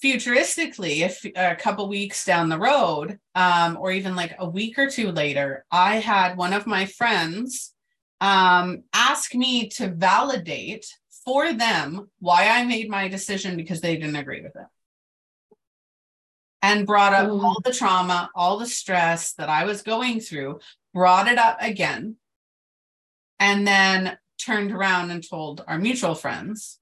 futuristically, 0.02 1.00
if 1.00 1.24
a 1.36 1.56
couple 1.56 1.88
weeks 1.88 2.24
down 2.24 2.48
the 2.48 2.58
road, 2.58 3.18
um, 3.34 3.76
or 3.80 3.92
even 3.92 4.16
like 4.16 4.34
a 4.38 4.48
week 4.48 4.78
or 4.78 4.88
two 4.88 5.12
later, 5.12 5.64
I 5.70 5.96
had 5.96 6.36
one 6.36 6.52
of 6.52 6.66
my 6.66 6.86
friends 6.86 7.74
um, 8.20 8.84
ask 8.92 9.34
me 9.34 9.68
to 9.70 9.88
validate 9.88 10.86
for 11.24 11.52
them 11.52 12.10
why 12.18 12.48
I 12.48 12.64
made 12.64 12.90
my 12.90 13.08
decision 13.08 13.56
because 13.56 13.80
they 13.80 13.96
didn't 13.96 14.16
agree 14.16 14.42
with 14.42 14.56
it. 14.56 14.66
And 16.62 16.86
brought 16.86 17.14
up 17.14 17.28
oh. 17.28 17.40
all 17.40 17.60
the 17.64 17.72
trauma, 17.72 18.30
all 18.34 18.58
the 18.58 18.66
stress 18.66 19.32
that 19.34 19.48
I 19.48 19.64
was 19.64 19.82
going 19.82 20.20
through, 20.20 20.60
brought 20.92 21.28
it 21.28 21.38
up 21.38 21.58
again, 21.60 22.16
and 23.38 23.66
then 23.66 24.18
turned 24.38 24.72
around 24.72 25.10
and 25.10 25.26
told 25.26 25.64
our 25.66 25.78
mutual 25.78 26.14
friends 26.14 26.78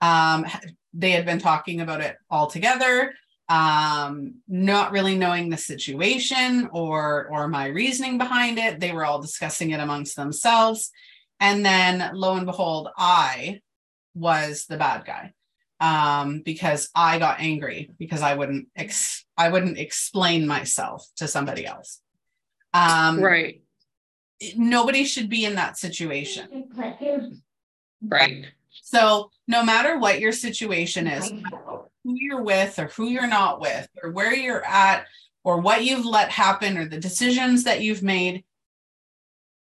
um, 0.00 0.46
they 0.92 1.10
had 1.10 1.26
been 1.26 1.38
talking 1.38 1.80
about 1.80 2.00
it 2.00 2.16
all 2.30 2.46
together 2.46 3.12
um, 3.48 4.34
not 4.46 4.92
really 4.92 5.16
knowing 5.16 5.48
the 5.48 5.56
situation 5.56 6.68
or 6.72 7.28
or 7.30 7.48
my 7.48 7.68
reasoning 7.68 8.18
behind 8.18 8.58
it. 8.58 8.78
They 8.78 8.92
were 8.92 9.06
all 9.06 9.20
discussing 9.20 9.70
it 9.70 9.80
amongst 9.80 10.16
themselves. 10.16 10.90
And 11.40 11.64
then 11.64 12.10
lo 12.14 12.34
and 12.34 12.46
behold 12.46 12.88
i 12.96 13.60
was 14.14 14.66
the 14.66 14.76
bad 14.76 15.04
guy 15.04 15.32
um, 15.78 16.42
because 16.44 16.90
i 16.94 17.18
got 17.20 17.38
angry 17.38 17.90
because 17.98 18.20
i 18.20 18.34
wouldn't 18.34 18.66
ex- 18.74 19.24
i 19.36 19.48
wouldn't 19.48 19.78
explain 19.78 20.46
myself 20.46 21.06
to 21.16 21.28
somebody 21.28 21.64
else. 21.64 22.00
Um, 22.74 23.20
right. 23.20 23.62
nobody 24.56 25.04
should 25.04 25.30
be 25.30 25.44
in 25.46 25.54
that 25.54 25.78
situation. 25.78 26.68
Right 28.02 28.52
so 28.82 29.30
no 29.46 29.64
matter 29.64 29.98
what 29.98 30.20
your 30.20 30.32
situation 30.32 31.06
is, 31.06 31.30
who 32.04 32.14
you're 32.16 32.42
with 32.42 32.78
or 32.78 32.86
who 32.88 33.08
you're 33.08 33.26
not 33.26 33.60
with, 33.60 33.88
or 34.02 34.10
where 34.10 34.34
you're 34.34 34.64
at, 34.64 35.06
or 35.44 35.60
what 35.60 35.84
you've 35.84 36.06
let 36.06 36.30
happen, 36.30 36.76
or 36.76 36.86
the 36.86 36.98
decisions 36.98 37.64
that 37.64 37.80
you've 37.80 38.02
made, 38.02 38.44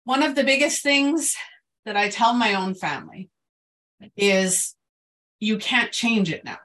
one 0.04 0.24
of 0.24 0.36
the 0.36 0.44
biggest 0.44 0.82
things 0.82 1.36
that 1.86 1.98
I 1.98 2.10
tell 2.10 2.34
my 2.34 2.56
own 2.56 2.74
family 2.74 3.30
is 4.16 4.76
you 5.40 5.58
can't 5.58 5.92
change 5.92 6.32
it 6.32 6.44
now. 6.44 6.58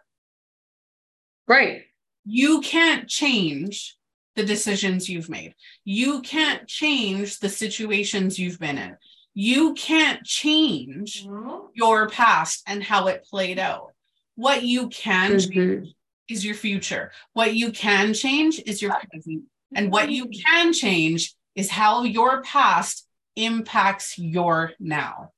Right. 1.46 1.82
You 2.24 2.60
can't 2.60 3.08
change 3.08 3.96
the 4.34 4.44
decisions 4.44 5.08
you've 5.08 5.28
made. 5.28 5.54
You 5.84 6.22
can't 6.22 6.66
change 6.66 7.38
the 7.38 7.48
situations 7.48 8.38
you've 8.38 8.58
been 8.58 8.78
in 8.78 8.96
you 9.34 9.74
can't 9.74 10.24
change 10.24 11.26
mm-hmm. 11.26 11.66
your 11.74 12.08
past 12.08 12.62
and 12.66 12.82
how 12.82 13.08
it 13.08 13.26
played 13.28 13.58
out. 13.58 13.92
What 14.36 14.62
you 14.62 14.88
can 14.88 15.32
mm-hmm. 15.32 15.50
change 15.50 15.94
is 16.28 16.44
your 16.44 16.54
future. 16.54 17.10
What 17.32 17.54
you 17.54 17.72
can 17.72 18.14
change 18.14 18.60
is 18.64 18.80
your 18.80 18.92
present. 18.92 19.44
And 19.74 19.90
what 19.90 20.10
you 20.10 20.28
can 20.28 20.72
change 20.72 21.34
is 21.56 21.68
how 21.68 22.04
your 22.04 22.42
past 22.42 23.06
impacts 23.36 24.18
your 24.18 24.72
now. 24.78 25.32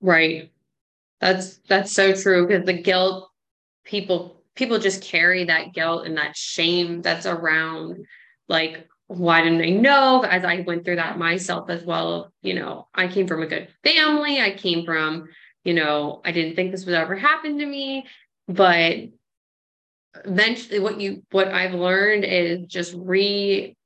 Right. 0.00 0.52
That's 1.20 1.58
that's 1.68 1.92
so 1.92 2.14
true 2.14 2.46
because 2.46 2.64
the 2.64 2.72
guilt 2.72 3.28
people 3.84 4.42
people 4.54 4.78
just 4.78 5.02
carry 5.02 5.44
that 5.44 5.74
guilt 5.74 6.06
and 6.06 6.16
that 6.16 6.36
shame 6.36 7.02
that's 7.02 7.26
around 7.26 8.06
like 8.48 8.88
why 9.10 9.42
didn't 9.42 9.62
I 9.62 9.70
know? 9.70 10.22
As 10.22 10.44
I 10.44 10.60
went 10.60 10.84
through 10.84 10.96
that 10.96 11.18
myself 11.18 11.68
as 11.68 11.84
well, 11.84 12.32
you 12.42 12.54
know, 12.54 12.86
I 12.94 13.08
came 13.08 13.26
from 13.26 13.42
a 13.42 13.46
good 13.46 13.66
family. 13.82 14.40
I 14.40 14.52
came 14.52 14.84
from, 14.84 15.28
you 15.64 15.74
know, 15.74 16.20
I 16.24 16.30
didn't 16.30 16.54
think 16.54 16.70
this 16.70 16.86
would 16.86 16.94
ever 16.94 17.16
happen 17.16 17.58
to 17.58 17.66
me. 17.66 18.06
But 18.46 18.98
eventually 20.24 20.78
what 20.78 21.00
you 21.00 21.24
what 21.32 21.48
I've 21.48 21.74
learned 21.74 22.24
is 22.24 22.66
just 22.66 22.94
re 22.96 23.76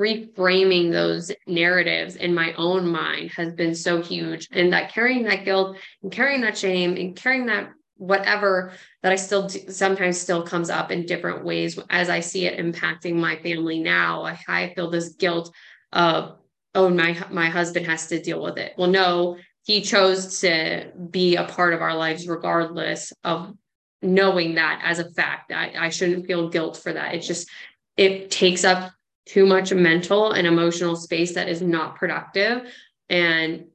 reframing 0.00 0.90
those 0.90 1.30
narratives 1.46 2.16
in 2.16 2.34
my 2.34 2.52
own 2.54 2.88
mind 2.88 3.30
has 3.36 3.52
been 3.52 3.76
so 3.76 4.02
huge 4.02 4.48
and 4.50 4.72
that 4.72 4.92
carrying 4.92 5.22
that 5.24 5.44
guilt 5.44 5.76
and 6.02 6.10
carrying 6.10 6.40
that 6.40 6.58
shame 6.58 6.96
and 6.96 7.14
carrying 7.14 7.46
that 7.46 7.70
whatever 7.96 8.72
that 9.02 9.12
I 9.12 9.16
still 9.16 9.46
do, 9.48 9.70
sometimes 9.70 10.20
still 10.20 10.42
comes 10.42 10.70
up 10.70 10.90
in 10.90 11.06
different 11.06 11.44
ways 11.44 11.78
as 11.90 12.08
I 12.08 12.20
see 12.20 12.46
it 12.46 12.58
impacting 12.58 13.14
my 13.14 13.36
family 13.36 13.80
now. 13.80 14.22
I, 14.22 14.38
I 14.48 14.74
feel 14.74 14.90
this 14.90 15.10
guilt 15.10 15.52
of, 15.92 16.36
oh, 16.74 16.88
my 16.88 17.16
my 17.30 17.48
husband 17.48 17.86
has 17.86 18.06
to 18.08 18.20
deal 18.20 18.42
with 18.42 18.58
it. 18.58 18.74
Well, 18.76 18.90
no, 18.90 19.38
he 19.64 19.82
chose 19.82 20.40
to 20.40 20.90
be 21.10 21.36
a 21.36 21.44
part 21.44 21.74
of 21.74 21.82
our 21.82 21.94
lives 21.94 22.26
regardless 22.26 23.12
of 23.24 23.54
knowing 24.02 24.56
that 24.56 24.80
as 24.84 24.98
a 24.98 25.10
fact. 25.10 25.52
I, 25.52 25.72
I 25.78 25.88
shouldn't 25.88 26.26
feel 26.26 26.48
guilt 26.48 26.76
for 26.76 26.92
that. 26.92 27.14
It's 27.14 27.26
just 27.26 27.48
it 27.96 28.30
takes 28.30 28.64
up 28.64 28.92
too 29.26 29.46
much 29.46 29.72
mental 29.72 30.32
and 30.32 30.46
emotional 30.46 30.96
space 30.96 31.34
that 31.34 31.48
is 31.48 31.62
not 31.62 31.96
productive. 31.96 32.72
And 33.08 33.66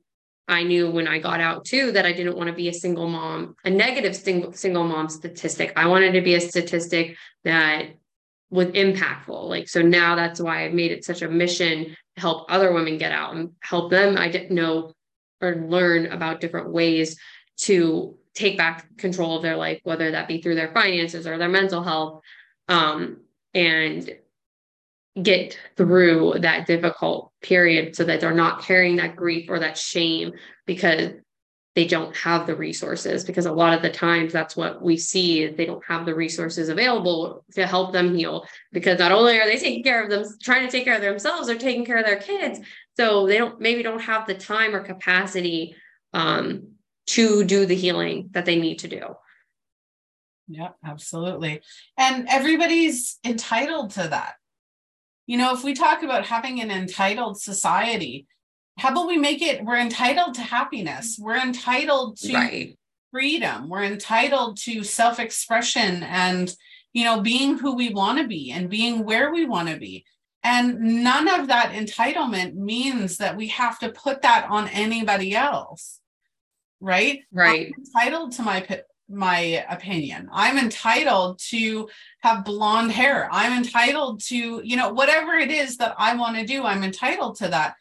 I 0.47 0.63
knew 0.63 0.89
when 0.89 1.07
I 1.07 1.19
got 1.19 1.41
out 1.41 1.65
too 1.65 1.91
that 1.91 2.05
I 2.05 2.13
didn't 2.13 2.37
want 2.37 2.47
to 2.47 2.55
be 2.55 2.69
a 2.69 2.73
single 2.73 3.07
mom, 3.07 3.55
a 3.65 3.69
negative 3.69 4.15
single 4.15 4.53
single 4.53 4.85
mom 4.85 5.09
statistic. 5.09 5.73
I 5.75 5.87
wanted 5.87 6.13
to 6.13 6.21
be 6.21 6.35
a 6.35 6.41
statistic 6.41 7.17
that 7.43 7.87
was 8.49 8.67
impactful. 8.67 9.49
Like 9.49 9.67
so 9.67 9.81
now 9.81 10.15
that's 10.15 10.39
why 10.39 10.65
I've 10.65 10.73
made 10.73 10.91
it 10.91 11.03
such 11.03 11.21
a 11.21 11.29
mission 11.29 11.95
to 12.15 12.21
help 12.21 12.51
other 12.51 12.71
women 12.71 12.97
get 12.97 13.11
out 13.11 13.35
and 13.35 13.51
help 13.59 13.91
them 13.91 14.17
I 14.17 14.29
didn't 14.29 14.55
know 14.55 14.93
or 15.41 15.55
learn 15.55 16.07
about 16.07 16.41
different 16.41 16.71
ways 16.71 17.17
to 17.57 18.17
take 18.33 18.57
back 18.57 18.97
control 18.97 19.35
of 19.35 19.41
their 19.41 19.57
life, 19.57 19.79
whether 19.83 20.11
that 20.11 20.27
be 20.27 20.41
through 20.41 20.55
their 20.55 20.71
finances 20.71 21.27
or 21.27 21.37
their 21.37 21.49
mental 21.49 21.83
health. 21.83 22.21
Um, 22.69 23.21
and 23.53 24.09
get 25.21 25.57
through 25.75 26.35
that 26.39 26.67
difficult 26.67 27.31
period 27.41 27.95
so 27.95 28.03
that 28.03 28.21
they're 28.21 28.33
not 28.33 28.61
carrying 28.61 28.97
that 28.97 29.15
grief 29.15 29.49
or 29.49 29.59
that 29.59 29.77
shame 29.77 30.33
because 30.65 31.11
they 31.75 31.85
don't 31.85 32.15
have 32.15 32.47
the 32.47 32.55
resources. 32.55 33.23
Because 33.23 33.45
a 33.45 33.51
lot 33.51 33.73
of 33.73 33.83
the 33.83 33.89
times 33.91 34.33
that's 34.33 34.57
what 34.57 34.81
we 34.81 34.97
see 34.97 35.43
is 35.43 35.55
they 35.55 35.65
don't 35.65 35.83
have 35.85 36.07
the 36.07 36.15
resources 36.15 36.69
available 36.69 37.45
to 37.53 37.67
help 37.67 37.93
them 37.93 38.15
heal. 38.15 38.47
Because 38.71 38.97
not 38.97 39.11
only 39.11 39.39
are 39.39 39.45
they 39.45 39.57
taking 39.57 39.83
care 39.83 40.03
of 40.03 40.09
them 40.09 40.25
trying 40.41 40.65
to 40.65 40.71
take 40.71 40.85
care 40.85 40.95
of 40.95 41.01
themselves 41.01 41.47
they're 41.47 41.57
taking 41.57 41.85
care 41.85 41.97
of 41.97 42.05
their 42.05 42.19
kids. 42.19 42.59
So 42.95 43.27
they 43.27 43.37
don't 43.37 43.61
maybe 43.61 43.83
don't 43.83 44.01
have 44.01 44.25
the 44.25 44.33
time 44.33 44.75
or 44.75 44.83
capacity 44.83 45.75
um, 46.13 46.69
to 47.07 47.43
do 47.43 47.67
the 47.67 47.75
healing 47.75 48.29
that 48.31 48.45
they 48.45 48.59
need 48.59 48.79
to 48.79 48.87
do. 48.87 49.03
Yeah 50.47 50.69
absolutely. 50.83 51.61
And 51.95 52.27
everybody's 52.27 53.19
entitled 53.23 53.91
to 53.91 54.07
that 54.07 54.33
you 55.27 55.37
know, 55.37 55.53
if 55.53 55.63
we 55.63 55.73
talk 55.73 56.01
about 56.01 56.25
having 56.25 56.61
an 56.61 56.71
entitled 56.71 57.39
society, 57.39 58.25
how 58.77 58.91
about 58.91 59.07
we 59.07 59.17
make 59.17 59.41
it 59.41 59.63
we're 59.63 59.77
entitled 59.77 60.35
to 60.35 60.41
happiness, 60.41 61.17
we're 61.19 61.37
entitled 61.37 62.17
to 62.17 62.33
right. 62.33 62.79
freedom, 63.11 63.69
we're 63.69 63.83
entitled 63.83 64.57
to 64.61 64.83
self 64.83 65.19
expression 65.19 66.01
and, 66.03 66.55
you 66.93 67.03
know, 67.03 67.21
being 67.21 67.57
who 67.57 67.75
we 67.75 67.89
want 67.89 68.19
to 68.19 68.27
be 68.27 68.51
and 68.51 68.69
being 68.69 69.03
where 69.03 69.31
we 69.31 69.45
want 69.45 69.67
to 69.67 69.77
be. 69.77 70.05
And 70.43 71.03
none 71.03 71.27
of 71.27 71.47
that 71.47 71.73
entitlement 71.73 72.55
means 72.55 73.17
that 73.17 73.35
we 73.35 73.47
have 73.49 73.77
to 73.79 73.89
put 73.89 74.21
that 74.21 74.47
on 74.49 74.69
anybody 74.69 75.35
else. 75.35 75.99
Right? 76.79 77.21
Right. 77.33 77.73
I'm 77.75 77.83
entitled 77.83 78.31
to 78.33 78.43
my 78.43 78.61
my 79.09 79.65
opinion. 79.69 80.29
I'm 80.31 80.57
entitled 80.57 81.39
to 81.49 81.89
have 82.21 82.45
blonde 82.45 82.91
hair. 82.91 83.29
I'm 83.31 83.57
entitled 83.57 84.21
to, 84.25 84.61
you 84.63 84.75
know, 84.75 84.89
whatever 84.89 85.33
it 85.33 85.51
is 85.51 85.77
that 85.77 85.95
I 85.97 86.15
want 86.15 86.37
to 86.37 86.45
do, 86.45 86.63
I'm 86.63 86.83
entitled 86.83 87.37
to 87.37 87.47
that, 87.49 87.75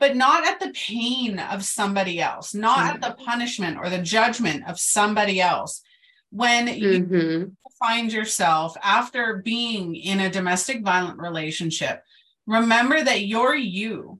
but 0.00 0.16
not 0.16 0.46
at 0.46 0.60
the 0.60 0.72
pain 0.74 1.38
of 1.38 1.64
somebody 1.64 2.20
else, 2.20 2.54
not 2.54 2.78
mm-hmm. 2.78 2.94
at 2.94 3.00
the 3.00 3.08
mm-hmm. 3.08 3.24
punishment 3.24 3.78
or 3.78 3.90
the 3.90 3.98
judgment 3.98 4.68
of 4.68 4.78
somebody 4.78 5.40
else. 5.40 5.82
When 6.30 6.66
mm-hmm. 6.66 7.14
you 7.14 7.56
find 7.78 8.12
yourself 8.12 8.76
after 8.82 9.42
being 9.44 9.94
in 9.94 10.20
a 10.20 10.30
domestic 10.30 10.82
violent 10.82 11.18
relationship, 11.18 12.02
remember 12.46 13.02
that 13.02 13.26
you're 13.26 13.54
you. 13.54 14.18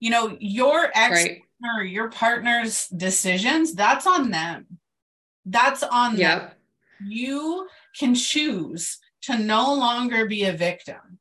You 0.00 0.10
know, 0.10 0.36
your 0.38 0.90
ex 0.94 1.22
right. 1.22 1.40
or 1.62 1.84
your 1.84 2.10
partner's 2.10 2.88
decisions, 2.88 3.74
that's 3.74 4.06
on 4.06 4.30
them 4.30 4.66
that's 5.44 5.82
on 5.82 6.16
yep. 6.16 6.40
them. 6.40 6.50
You 7.06 7.68
can 7.98 8.14
choose 8.14 8.98
to 9.22 9.38
no 9.38 9.74
longer 9.74 10.26
be 10.26 10.44
a 10.44 10.52
victim. 10.52 11.18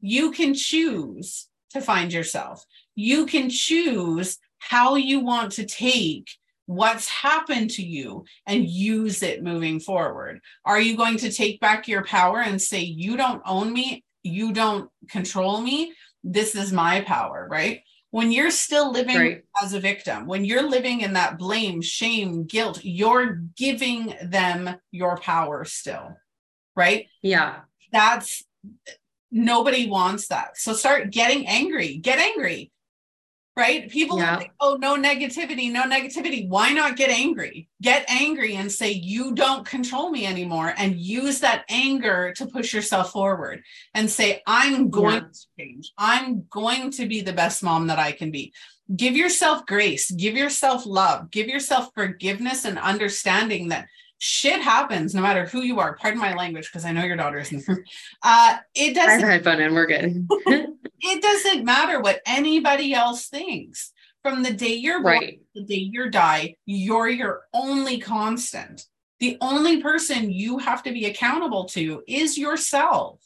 You 0.00 0.30
can 0.30 0.54
choose 0.54 1.48
to 1.70 1.80
find 1.80 2.12
yourself. 2.12 2.64
You 2.94 3.26
can 3.26 3.50
choose 3.50 4.38
how 4.58 4.96
you 4.96 5.20
want 5.20 5.52
to 5.52 5.66
take 5.66 6.28
what's 6.66 7.08
happened 7.08 7.70
to 7.70 7.82
you 7.82 8.24
and 8.46 8.68
use 8.68 9.22
it 9.22 9.42
moving 9.42 9.80
forward. 9.80 10.40
Are 10.64 10.80
you 10.80 10.96
going 10.96 11.16
to 11.18 11.32
take 11.32 11.60
back 11.60 11.88
your 11.88 12.04
power 12.04 12.40
and 12.40 12.60
say, 12.60 12.80
You 12.80 13.16
don't 13.16 13.42
own 13.46 13.72
me, 13.72 14.04
you 14.22 14.52
don't 14.52 14.90
control 15.08 15.60
me? 15.60 15.94
This 16.22 16.54
is 16.54 16.72
my 16.72 17.00
power, 17.02 17.46
right? 17.50 17.80
When 18.10 18.32
you're 18.32 18.50
still 18.50 18.90
living 18.90 19.16
right. 19.16 19.44
as 19.62 19.74
a 19.74 19.80
victim, 19.80 20.26
when 20.26 20.44
you're 20.44 20.68
living 20.68 21.02
in 21.02 21.12
that 21.12 21.38
blame, 21.38 21.82
shame, 21.82 22.44
guilt, 22.44 22.80
you're 22.82 23.42
giving 23.56 24.14
them 24.22 24.76
your 24.90 25.16
power 25.18 25.64
still. 25.64 26.16
Right? 26.74 27.08
Yeah. 27.22 27.60
That's 27.92 28.44
nobody 29.30 29.88
wants 29.88 30.28
that. 30.28 30.56
So 30.56 30.72
start 30.72 31.10
getting 31.10 31.46
angry. 31.46 31.96
Get 31.96 32.18
angry 32.18 32.72
right? 33.58 33.90
People 33.90 34.18
yeah. 34.18 34.36
think, 34.36 34.52
oh, 34.60 34.78
no 34.80 34.96
negativity, 34.96 35.70
no 35.70 35.82
negativity. 35.82 36.48
Why 36.48 36.72
not 36.72 36.96
get 36.96 37.10
angry? 37.10 37.68
Get 37.82 38.08
angry 38.08 38.54
and 38.54 38.70
say, 38.70 38.92
you 38.92 39.34
don't 39.34 39.66
control 39.66 40.10
me 40.10 40.26
anymore, 40.26 40.72
and 40.78 40.94
use 40.94 41.40
that 41.40 41.64
anger 41.68 42.32
to 42.36 42.46
push 42.46 42.72
yourself 42.72 43.10
forward 43.10 43.62
and 43.94 44.08
say, 44.08 44.42
I'm 44.46 44.90
going 44.90 45.14
yeah. 45.14 45.20
to 45.20 45.46
change. 45.58 45.92
I'm 45.98 46.44
going 46.48 46.92
to 46.92 47.06
be 47.06 47.20
the 47.20 47.32
best 47.32 47.64
mom 47.64 47.88
that 47.88 47.98
I 47.98 48.12
can 48.12 48.30
be. 48.30 48.54
Give 48.94 49.16
yourself 49.16 49.66
grace, 49.66 50.08
give 50.12 50.36
yourself 50.36 50.86
love, 50.86 51.30
give 51.32 51.48
yourself 51.48 51.90
forgiveness 51.94 52.64
and 52.64 52.78
understanding 52.78 53.68
that 53.68 53.88
shit 54.18 54.60
happens 54.60 55.14
no 55.14 55.22
matter 55.22 55.46
who 55.46 55.62
you 55.62 55.80
are. 55.80 55.96
Pardon 55.96 56.20
my 56.20 56.34
language 56.34 56.70
because 56.70 56.84
I 56.84 56.92
know 56.92 57.04
your 57.04 57.16
daughter 57.16 57.38
is 57.38 57.52
in 57.52 57.58
the 57.58 57.64
room. 57.68 57.84
Uh, 58.22 58.58
it 58.74 58.94
doesn't. 58.94 59.24
I've 59.24 59.30
had 59.30 59.44
fun 59.44 59.60
and 59.60 59.74
we're 59.74 59.86
good. 59.86 60.26
it 61.00 61.22
doesn't 61.22 61.64
matter 61.64 62.00
what 62.00 62.20
anybody 62.26 62.92
else 62.92 63.28
thinks. 63.28 63.92
From 64.22 64.42
the 64.42 64.52
day 64.52 64.74
you're 64.74 65.00
born, 65.00 65.18
right. 65.18 65.40
the 65.54 65.62
day 65.62 65.88
you 65.92 66.10
die, 66.10 66.56
you're 66.66 67.08
your 67.08 67.42
only 67.54 67.98
constant. 67.98 68.84
The 69.20 69.38
only 69.40 69.80
person 69.80 70.30
you 70.30 70.58
have 70.58 70.82
to 70.82 70.92
be 70.92 71.06
accountable 71.06 71.64
to 71.66 72.02
is 72.06 72.36
yourself. 72.36 73.20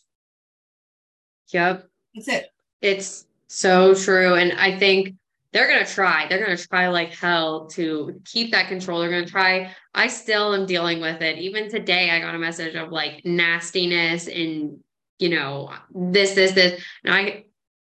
Yep. 1.53 1.89
That's 2.15 2.29
it. 2.29 2.49
It's 2.83 3.27
so 3.49 3.95
true. 3.95 4.35
And 4.35 4.53
I 4.53 4.79
think 4.79 5.15
they're 5.53 5.69
going 5.69 5.85
to 5.85 5.93
try. 5.93 6.27
They're 6.29 6.45
going 6.45 6.57
to 6.57 6.69
try 6.69 6.89
like 6.89 7.13
hell 7.13 7.67
to 7.69 8.21
keep 8.25 8.53
that 8.53 8.69
control. 8.69 9.01
They're 9.01 9.11
going 9.11 9.25
to 9.25 9.31
try. 9.31 9.75
I 9.95 10.07
still 10.07 10.55
am 10.55 10.67
dealing 10.67 11.01
with 11.01 11.21
it. 11.21 11.39
Even 11.39 11.69
today, 11.69 12.11
I 12.11 12.21
got 12.21 12.35
a 12.35 12.39
message 12.39 12.75
of 12.75 12.91
like 12.91 13.23
nastiness 13.25 14.29
and, 14.29 14.81
you 15.19 15.29
know, 15.29 15.71
this, 15.95 16.35
this, 16.35 16.53
this. 16.53 16.83
And 17.05 17.15
I, 17.15 17.45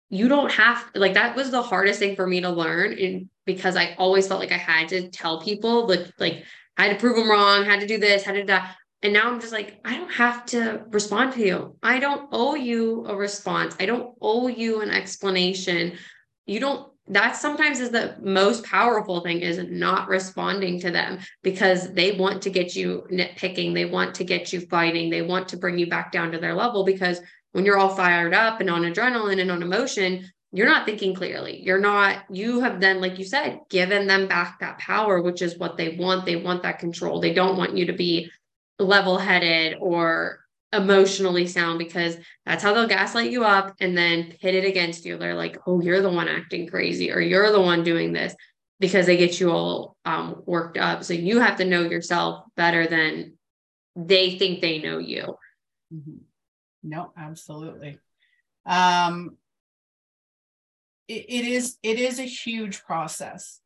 you 0.09 0.29
don't 0.29 0.51
have, 0.53 0.85
like, 0.95 1.15
that 1.15 1.35
was 1.35 1.51
the 1.51 1.61
hardest 1.61 1.99
thing 1.99 2.15
for 2.15 2.25
me 2.25 2.39
to 2.41 2.49
learn. 2.49 2.93
And 2.97 3.29
because 3.45 3.75
I 3.75 3.95
always 3.97 4.27
felt 4.27 4.39
like 4.39 4.53
I 4.53 4.57
had 4.57 4.87
to 4.89 5.09
tell 5.09 5.41
people, 5.41 5.87
like, 5.87 6.07
like, 6.17 6.45
I 6.77 6.85
had 6.85 6.93
to 6.93 6.99
prove 6.99 7.17
them 7.17 7.29
wrong, 7.29 7.65
had 7.65 7.81
to 7.81 7.87
do 7.87 7.97
this, 7.97 8.23
had 8.23 8.33
to 8.33 8.41
do 8.41 8.47
that. 8.47 8.77
And 9.03 9.13
now 9.13 9.29
I'm 9.29 9.41
just 9.41 9.51
like, 9.51 9.79
I 9.83 9.97
don't 9.97 10.11
have 10.11 10.45
to 10.47 10.83
respond 10.89 11.33
to 11.33 11.45
you. 11.45 11.75
I 11.83 11.99
don't 11.99 12.29
owe 12.31 12.55
you 12.55 13.05
a 13.07 13.15
response. 13.15 13.75
I 13.79 13.85
don't 13.85 14.15
owe 14.21 14.47
you 14.47 14.81
an 14.81 14.89
explanation. 14.89 15.97
You 16.45 16.59
don't 16.59 16.91
that 17.09 17.35
sometimes 17.35 17.79
is 17.79 17.89
the 17.89 18.15
most 18.21 18.65
powerful 18.65 19.21
thing 19.21 19.41
is 19.41 19.57
not 19.69 20.07
responding 20.07 20.79
to 20.81 20.91
them 20.91 21.19
because 21.41 21.93
they 21.93 22.11
want 22.11 22.41
to 22.41 22.49
get 22.49 22.75
you 22.75 23.05
nitpicking. 23.11 23.73
They 23.73 23.85
want 23.85 24.15
to 24.15 24.23
get 24.23 24.51
you 24.51 24.61
fighting. 24.61 25.09
They 25.09 25.21
want 25.21 25.47
to 25.49 25.57
bring 25.57 25.77
you 25.77 25.87
back 25.87 26.11
down 26.11 26.31
to 26.31 26.37
their 26.37 26.53
level 26.53 26.83
because 26.83 27.21
when 27.53 27.65
you're 27.65 27.77
all 27.77 27.95
fired 27.95 28.33
up 28.33 28.59
and 28.59 28.69
on 28.69 28.81
adrenaline 28.81 29.41
and 29.41 29.51
on 29.51 29.63
emotion 29.63 30.29
you're 30.53 30.67
not 30.67 30.85
thinking 30.85 31.13
clearly. 31.13 31.61
You're 31.61 31.79
not 31.79 32.23
you 32.29 32.61
have 32.61 32.79
then 32.79 33.01
like 33.01 33.19
you 33.19 33.25
said 33.25 33.59
given 33.69 34.07
them 34.07 34.27
back 34.27 34.59
that 34.59 34.77
power 34.77 35.21
which 35.21 35.41
is 35.41 35.57
what 35.57 35.77
they 35.77 35.97
want. 35.97 36.25
They 36.25 36.37
want 36.37 36.63
that 36.63 36.79
control. 36.79 37.19
They 37.19 37.33
don't 37.33 37.57
want 37.57 37.75
you 37.75 37.87
to 37.87 37.93
be 37.93 38.31
level 38.79 39.17
headed 39.17 39.77
or 39.79 40.39
emotionally 40.73 41.47
sound 41.47 41.79
because 41.79 42.17
that's 42.45 42.61
how 42.61 42.73
they'll 42.73 42.87
gaslight 42.87 43.31
you 43.31 43.43
up 43.43 43.75
and 43.79 43.97
then 43.97 44.33
pit 44.41 44.55
it 44.55 44.65
against 44.65 45.05
you. 45.05 45.17
They're 45.17 45.35
like, 45.35 45.57
oh, 45.65 45.81
you're 45.81 46.01
the 46.01 46.09
one 46.09 46.27
acting 46.27 46.67
crazy 46.67 47.11
or 47.11 47.19
you're 47.19 47.51
the 47.51 47.61
one 47.61 47.83
doing 47.83 48.13
this 48.13 48.35
because 48.79 49.05
they 49.05 49.17
get 49.17 49.39
you 49.39 49.51
all 49.51 49.95
um, 50.05 50.43
worked 50.45 50.77
up. 50.77 51.03
So 51.03 51.13
you 51.13 51.39
have 51.39 51.57
to 51.57 51.65
know 51.65 51.83
yourself 51.83 52.43
better 52.55 52.85
than 52.85 53.37
they 53.95 54.37
think 54.37 54.61
they 54.61 54.79
know 54.79 54.99
you. 54.99 55.35
Mm-hmm. 55.93 56.17
No, 56.83 57.11
absolutely. 57.17 57.99
Um, 58.65 59.37
it, 61.07 61.25
it 61.29 61.45
is 61.45 61.77
it 61.81 61.99
is 61.99 62.19
a 62.19 62.23
huge 62.23 62.83
process 62.83 63.61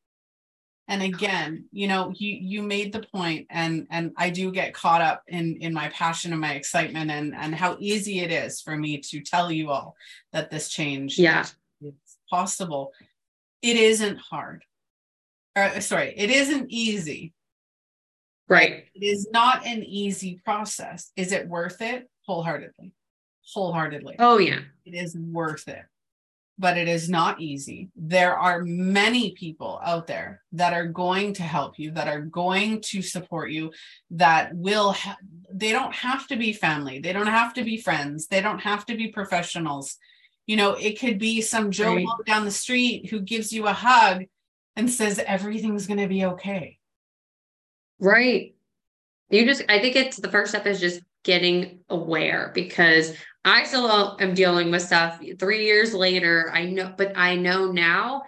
and 0.91 1.01
again 1.01 1.63
you 1.71 1.87
know 1.87 2.11
you 2.15 2.37
you 2.41 2.61
made 2.61 2.91
the 2.91 3.03
point 3.13 3.47
and 3.49 3.87
and 3.89 4.11
i 4.17 4.29
do 4.29 4.51
get 4.51 4.73
caught 4.73 5.01
up 5.01 5.23
in 5.27 5.55
in 5.61 5.73
my 5.73 5.87
passion 5.89 6.33
and 6.33 6.41
my 6.41 6.53
excitement 6.53 7.09
and 7.09 7.33
and 7.33 7.55
how 7.55 7.77
easy 7.79 8.19
it 8.19 8.29
is 8.29 8.61
for 8.61 8.75
me 8.75 8.97
to 8.97 9.21
tell 9.21 9.49
you 9.49 9.69
all 9.69 9.95
that 10.33 10.51
this 10.51 10.67
change 10.69 11.17
yeah. 11.17 11.45
is 11.81 11.93
possible. 12.29 12.91
It 13.61 13.77
isn't 13.77 14.17
hard. 14.17 14.63
Or, 15.55 15.81
sorry 15.81 16.13
it 16.15 16.29
isn't 16.29 16.69
easy. 16.69 17.33
Right. 18.49 18.85
It 18.93 19.03
is 19.03 19.29
not 19.31 19.65
an 19.65 19.83
easy 19.83 20.41
process. 20.43 21.11
Is 21.15 21.31
it 21.31 21.47
worth 21.47 21.81
it? 21.81 22.09
Wholeheartedly. 22.27 22.93
Wholeheartedly. 23.53 24.17
Oh 24.19 24.39
yeah. 24.39 24.59
It 24.85 24.93
is 24.93 25.15
worth 25.15 25.69
it 25.69 25.85
but 26.61 26.77
it 26.77 26.87
is 26.87 27.09
not 27.09 27.41
easy. 27.41 27.89
There 27.95 28.37
are 28.37 28.61
many 28.63 29.31
people 29.31 29.81
out 29.83 30.05
there 30.05 30.43
that 30.51 30.73
are 30.73 30.85
going 30.85 31.33
to 31.33 31.43
help 31.43 31.79
you, 31.79 31.89
that 31.93 32.07
are 32.07 32.21
going 32.21 32.81
to 32.81 33.01
support 33.01 33.49
you, 33.49 33.71
that 34.11 34.53
will, 34.53 34.91
ha- 34.91 35.17
they 35.51 35.71
don't 35.71 35.95
have 35.95 36.27
to 36.27 36.35
be 36.35 36.53
family, 36.53 36.99
they 36.99 37.13
don't 37.13 37.25
have 37.25 37.55
to 37.55 37.63
be 37.63 37.77
friends, 37.81 38.27
they 38.27 38.41
don't 38.41 38.59
have 38.59 38.85
to 38.85 38.95
be 38.95 39.07
professionals. 39.07 39.97
You 40.45 40.55
know, 40.55 40.73
it 40.73 40.99
could 40.99 41.17
be 41.17 41.41
some 41.41 41.71
Joe 41.71 41.95
right. 41.95 42.05
down 42.27 42.45
the 42.45 42.51
street 42.51 43.09
who 43.09 43.21
gives 43.21 43.51
you 43.51 43.65
a 43.65 43.73
hug 43.73 44.25
and 44.75 44.87
says 44.87 45.17
everything's 45.17 45.87
going 45.87 45.99
to 45.99 46.07
be 46.07 46.25
okay. 46.25 46.77
Right. 47.99 48.53
You 49.31 49.45
just, 49.45 49.63
I 49.69 49.79
think 49.79 49.95
it's 49.95 50.17
the 50.17 50.29
first 50.29 50.51
step 50.51 50.67
is 50.67 50.79
just 50.79 51.01
getting 51.23 51.79
aware 51.89 52.51
because 52.53 53.15
I 53.43 53.63
still 53.63 54.17
am 54.19 54.33
dealing 54.33 54.71
with 54.71 54.81
stuff 54.81 55.19
three 55.39 55.65
years 55.65 55.93
later. 55.93 56.51
I 56.53 56.65
know, 56.65 56.93
but 56.95 57.17
I 57.17 57.35
know 57.37 57.71
now 57.71 58.23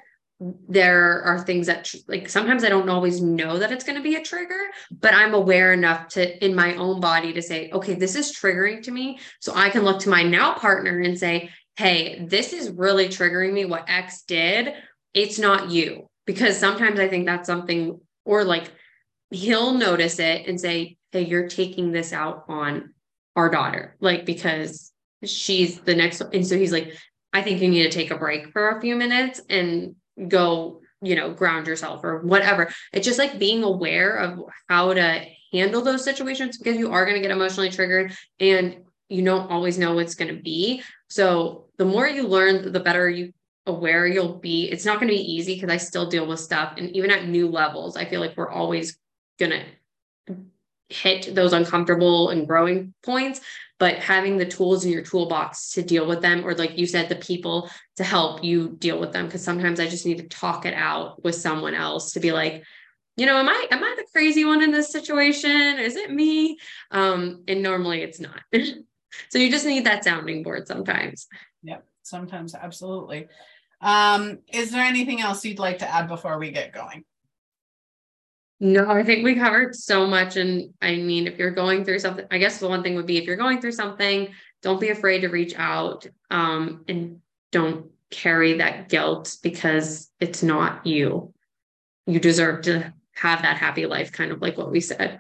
there 0.68 1.22
are 1.24 1.40
things 1.40 1.68
that 1.68 1.94
like 2.08 2.28
sometimes 2.28 2.64
I 2.64 2.70
don't 2.70 2.90
always 2.90 3.22
know 3.22 3.60
that 3.60 3.72
it's 3.72 3.84
going 3.84 3.98
to 3.98 4.04
be 4.04 4.16
a 4.16 4.24
trigger, 4.24 4.60
but 4.92 5.14
I'm 5.14 5.34
aware 5.34 5.74
enough 5.74 6.08
to 6.10 6.44
in 6.44 6.56
my 6.56 6.76
own 6.76 7.00
body 7.00 7.34
to 7.34 7.42
say, 7.42 7.70
okay, 7.72 7.94
this 7.96 8.16
is 8.16 8.36
triggering 8.36 8.82
to 8.84 8.92
me. 8.92 9.20
So 9.40 9.54
I 9.56 9.70
can 9.70 9.84
look 9.84 10.00
to 10.02 10.10
my 10.10 10.24
now 10.24 10.54
partner 10.54 11.00
and 11.00 11.18
say, 11.18 11.50
hey, 11.78 12.26
this 12.28 12.54
is 12.54 12.70
really 12.72 13.08
triggering 13.08 13.54
me. 13.54 13.66
What 13.66 13.90
X 13.90 14.24
did, 14.24 14.74
it's 15.14 15.40
not 15.40 15.70
you. 15.70 16.10
Because 16.26 16.58
sometimes 16.58 17.00
I 17.00 17.08
think 17.08 17.26
that's 17.26 17.48
something, 17.48 18.00
or 18.26 18.44
like 18.44 18.72
he'll 19.34 19.74
notice 19.74 20.20
it 20.20 20.48
and 20.48 20.60
say, 20.60 20.98
hey, 21.12 21.22
you're 21.22 21.48
taking 21.48 21.92
this 21.92 22.14
out 22.14 22.46
on 22.48 22.94
our 23.36 23.50
daughter. 23.50 23.96
Like, 24.00 24.26
because 24.26 24.94
she's 25.26 25.80
the 25.80 25.96
next 25.96 26.22
and 26.22 26.46
so 26.46 26.58
he's 26.58 26.72
like 26.72 26.94
i 27.34 27.42
think 27.42 27.62
you 27.62 27.70
need 27.70 27.84
to 27.84 27.90
take 27.90 28.12
a 28.12 28.18
break 28.18 28.52
for 28.52 28.70
a 28.70 28.82
few 28.82 28.96
minutes 28.96 29.42
and 29.50 29.96
go 30.28 30.82
you 31.02 31.16
know 31.16 31.34
ground 31.34 31.68
yourself 31.68 32.04
or 32.04 32.20
whatever 32.22 32.72
it's 32.92 33.06
just 33.06 33.20
like 33.20 33.40
being 33.40 33.64
aware 33.64 34.16
of 34.18 34.40
how 34.70 34.94
to 34.94 35.26
handle 35.52 35.82
those 35.82 36.04
situations 36.04 36.58
because 36.58 36.78
you 36.78 36.92
are 36.92 37.06
going 37.06 37.16
to 37.16 37.22
get 37.22 37.32
emotionally 37.32 37.70
triggered 37.70 38.14
and 38.40 38.78
you 39.10 39.24
don't 39.24 39.52
always 39.52 39.78
know 39.78 39.94
what's 39.94 40.16
going 40.16 40.34
to 40.34 40.42
be 40.42 40.82
so 41.10 41.66
the 41.78 41.86
more 41.86 42.08
you 42.08 42.28
learn 42.28 42.72
the 42.72 42.80
better 42.80 43.10
you 43.10 43.32
aware 43.66 44.06
you'll 44.06 44.40
be 44.40 44.70
it's 44.70 44.86
not 44.86 45.00
going 45.00 45.08
to 45.08 45.14
be 45.14 45.34
easy 45.34 45.56
because 45.56 45.70
i 45.70 45.78
still 45.78 46.10
deal 46.10 46.28
with 46.28 46.40
stuff 46.40 46.74
and 46.78 46.90
even 46.96 47.10
at 47.10 47.28
new 47.28 47.48
levels 47.48 47.96
i 47.96 48.04
feel 48.04 48.20
like 48.20 48.36
we're 48.36 48.52
always 48.52 48.98
going 49.40 49.52
to 49.52 50.36
hit 50.90 51.34
those 51.34 51.54
uncomfortable 51.54 52.30
and 52.30 52.48
growing 52.48 52.94
points 53.04 53.42
but 53.80 53.96
having 53.96 54.38
the 54.38 54.46
tools 54.46 54.86
in 54.86 54.92
your 54.92 55.02
toolbox 55.02 55.72
to 55.72 55.82
deal 55.82 56.08
with 56.08 56.22
them 56.22 56.46
or 56.46 56.54
like 56.56 56.78
you 56.78 56.86
said 56.86 57.10
the 57.10 57.16
people 57.16 57.70
to 57.98 58.04
help 58.06 58.42
you 58.42 58.70
deal 58.80 58.98
with 58.98 59.12
them. 59.12 59.26
Because 59.26 59.44
sometimes 59.44 59.80
i 59.80 59.88
just 59.88 60.06
need 60.06 60.20
to 60.20 60.28
talk 60.30 60.66
it 60.66 60.74
out 60.74 61.22
with 61.22 61.36
someone 61.36 61.74
else 61.74 62.14
to 62.14 62.22
be 62.22 62.32
like 62.32 62.64
you 63.18 63.26
know 63.26 63.38
am 63.38 63.50
i 63.50 63.68
am 63.72 63.84
i 63.84 63.94
the 63.98 64.06
crazy 64.14 64.46
one 64.46 64.64
in 64.64 64.72
this 64.72 64.92
situation? 64.92 65.80
Is 65.80 65.98
it 65.98 66.12
me? 66.12 66.58
Um 66.92 67.44
and 67.48 67.62
normally 67.62 68.02
it's 68.02 68.20
not. 68.20 68.42
So 69.30 69.38
you 69.38 69.52
just 69.52 69.68
need 69.68 69.86
that 69.86 70.04
sounding 70.04 70.42
board 70.42 70.68
sometimes. 70.68 71.28
Yep 71.62 71.86
sometimes 72.04 72.56
absolutely. 72.56 73.28
Um 73.82 74.40
is 74.48 74.72
there 74.72 74.86
anything 74.86 75.22
else 75.22 75.44
you'd 75.44 75.60
like 75.60 75.80
to 75.80 75.94
add 75.94 76.08
before 76.08 76.40
we 76.40 76.52
get 76.52 76.74
going 76.74 77.04
no, 78.64 78.90
I 78.90 79.04
think 79.04 79.26
we 79.26 79.36
covered 79.36 79.76
so 79.76 80.08
much. 80.08 80.38
And 80.38 80.74
I 80.82 80.96
mean, 80.96 81.28
if 81.28 81.38
you're 81.38 81.52
going 81.52 81.84
through 81.84 82.00
something, 82.00 82.26
I 82.32 82.38
guess 82.38 82.60
the 82.60 82.70
one 82.70 82.82
thing 82.82 82.96
would 82.96 83.06
be 83.06 83.18
if 83.18 83.26
you're 83.26 83.36
going 83.36 83.60
through 83.60 83.74
something, 83.74 84.30
don't 84.62 84.80
be 84.80 84.88
afraid 84.88 85.20
to 85.20 85.28
reach 85.28 85.54
out 85.58 86.08
um, 86.32 86.86
and 86.88 87.20
don't 87.52 87.88
carry 88.10 88.54
that 88.60 88.88
guilt 88.88 89.36
because 89.44 90.10
it's 90.22 90.44
not 90.44 90.88
you. 90.88 91.34
You 92.08 92.22
deserve 92.22 92.62
to 92.62 92.94
have 93.16 93.42
that 93.42 93.58
happy 93.58 93.86
life, 93.86 94.14
kind 94.14 94.32
of 94.32 94.42
like 94.42 94.58
what 94.58 94.72
we 94.72 94.80
said. 94.80 95.20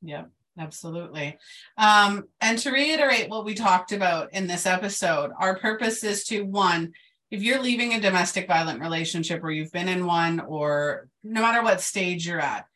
Yeah, 0.00 0.24
absolutely. 0.58 1.36
Um, 1.76 2.28
and 2.40 2.58
to 2.60 2.72
reiterate 2.72 3.28
what 3.28 3.44
we 3.44 3.52
talked 3.52 3.92
about 3.92 4.32
in 4.32 4.46
this 4.46 4.64
episode, 4.64 5.32
our 5.38 5.58
purpose 5.58 6.02
is 6.02 6.24
to 6.28 6.40
one, 6.46 6.94
if 7.34 7.42
you're 7.42 7.62
leaving 7.62 7.94
a 7.94 8.00
domestic 8.00 8.46
violent 8.46 8.80
relationship 8.80 9.42
or 9.42 9.50
you've 9.50 9.72
been 9.72 9.88
in 9.88 10.06
one 10.06 10.40
or 10.40 11.08
no 11.22 11.40
matter 11.40 11.62
what 11.62 11.80
stage 11.80 12.26
you're 12.26 12.40
at 12.40 12.66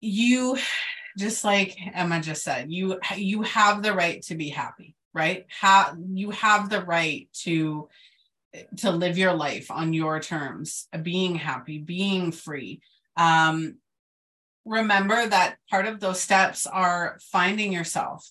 you 0.00 0.58
just 1.16 1.44
like 1.44 1.78
emma 1.94 2.20
just 2.20 2.42
said 2.42 2.70
you 2.70 2.98
you 3.16 3.42
have 3.42 3.82
the 3.82 3.92
right 3.92 4.22
to 4.22 4.34
be 4.34 4.48
happy 4.48 4.94
right? 5.14 5.46
Have 5.60 5.96
you 6.12 6.30
have 6.30 6.68
the 6.68 6.82
right 6.82 7.28
to 7.44 7.88
to 8.78 8.90
live 8.90 9.16
your 9.16 9.32
life 9.32 9.70
on 9.70 9.92
your 9.92 10.20
terms 10.20 10.88
being 11.02 11.36
happy 11.36 11.78
being 11.78 12.32
free. 12.32 12.82
Um 13.16 13.76
remember 14.64 15.26
that 15.26 15.56
part 15.70 15.86
of 15.86 16.00
those 16.00 16.20
steps 16.20 16.66
are 16.66 17.18
finding 17.20 17.72
yourself 17.72 18.30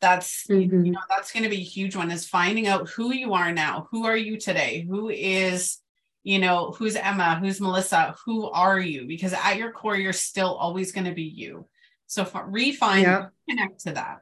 that's 0.00 0.46
mm-hmm. 0.46 0.84
you 0.84 0.92
know 0.92 1.00
that's 1.08 1.32
going 1.32 1.44
to 1.44 1.48
be 1.48 1.56
a 1.56 1.64
huge 1.64 1.96
one 1.96 2.10
is 2.10 2.26
finding 2.26 2.66
out 2.66 2.88
who 2.90 3.12
you 3.12 3.32
are 3.34 3.52
now. 3.52 3.88
Who 3.90 4.04
are 4.06 4.16
you 4.16 4.38
today? 4.38 4.86
Who 4.88 5.08
is 5.08 5.78
you 6.22 6.38
know 6.38 6.74
who's 6.76 6.96
emma? 6.96 7.38
Who's 7.40 7.60
melissa? 7.60 8.14
Who 8.24 8.50
are 8.50 8.78
you? 8.78 9.06
Because 9.06 9.32
at 9.32 9.56
your 9.56 9.72
core 9.72 9.96
you're 9.96 10.12
still 10.12 10.54
always 10.54 10.92
going 10.92 11.06
to 11.06 11.14
be 11.14 11.22
you. 11.22 11.66
So 12.06 12.28
refine 12.46 13.02
yeah. 13.02 13.26
connect 13.48 13.80
to 13.80 13.92
that. 13.92 14.18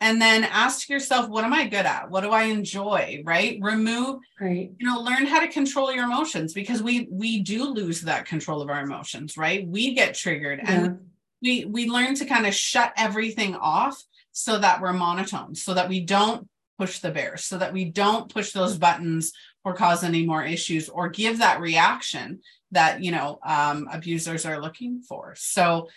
And 0.00 0.20
then 0.20 0.44
ask 0.44 0.90
yourself 0.90 1.28
what 1.28 1.44
am 1.44 1.54
i 1.54 1.66
good 1.66 1.86
at? 1.86 2.10
What 2.10 2.22
do 2.22 2.30
i 2.30 2.44
enjoy 2.44 3.22
right? 3.24 3.58
Remove 3.60 4.20
right. 4.40 4.70
you 4.78 4.86
know 4.86 5.00
learn 5.00 5.26
how 5.26 5.40
to 5.40 5.48
control 5.48 5.92
your 5.92 6.04
emotions 6.04 6.54
because 6.54 6.82
we 6.82 7.08
we 7.10 7.40
do 7.40 7.64
lose 7.64 8.02
that 8.02 8.26
control 8.26 8.62
of 8.62 8.70
our 8.70 8.82
emotions 8.82 9.36
right? 9.36 9.66
We 9.66 9.94
get 9.94 10.14
triggered 10.14 10.60
yeah. 10.62 10.72
and 10.72 10.98
we 11.42 11.64
we 11.66 11.88
learn 11.88 12.14
to 12.16 12.24
kind 12.24 12.46
of 12.46 12.54
shut 12.54 12.92
everything 12.96 13.54
off 13.54 14.02
so 14.38 14.58
that 14.58 14.82
we're 14.82 14.92
monotone, 14.92 15.54
so 15.54 15.72
that 15.72 15.88
we 15.88 15.98
don't 15.98 16.46
push 16.78 16.98
the 16.98 17.10
bears, 17.10 17.42
so 17.46 17.56
that 17.56 17.72
we 17.72 17.86
don't 17.86 18.28
push 18.28 18.52
those 18.52 18.76
buttons 18.76 19.32
or 19.64 19.72
cause 19.72 20.04
any 20.04 20.26
more 20.26 20.44
issues 20.44 20.90
or 20.90 21.08
give 21.08 21.38
that 21.38 21.58
reaction 21.58 22.40
that 22.70 23.02
you 23.02 23.10
know 23.10 23.38
um, 23.46 23.88
abusers 23.90 24.44
are 24.44 24.60
looking 24.60 25.00
for. 25.00 25.34
So 25.38 25.88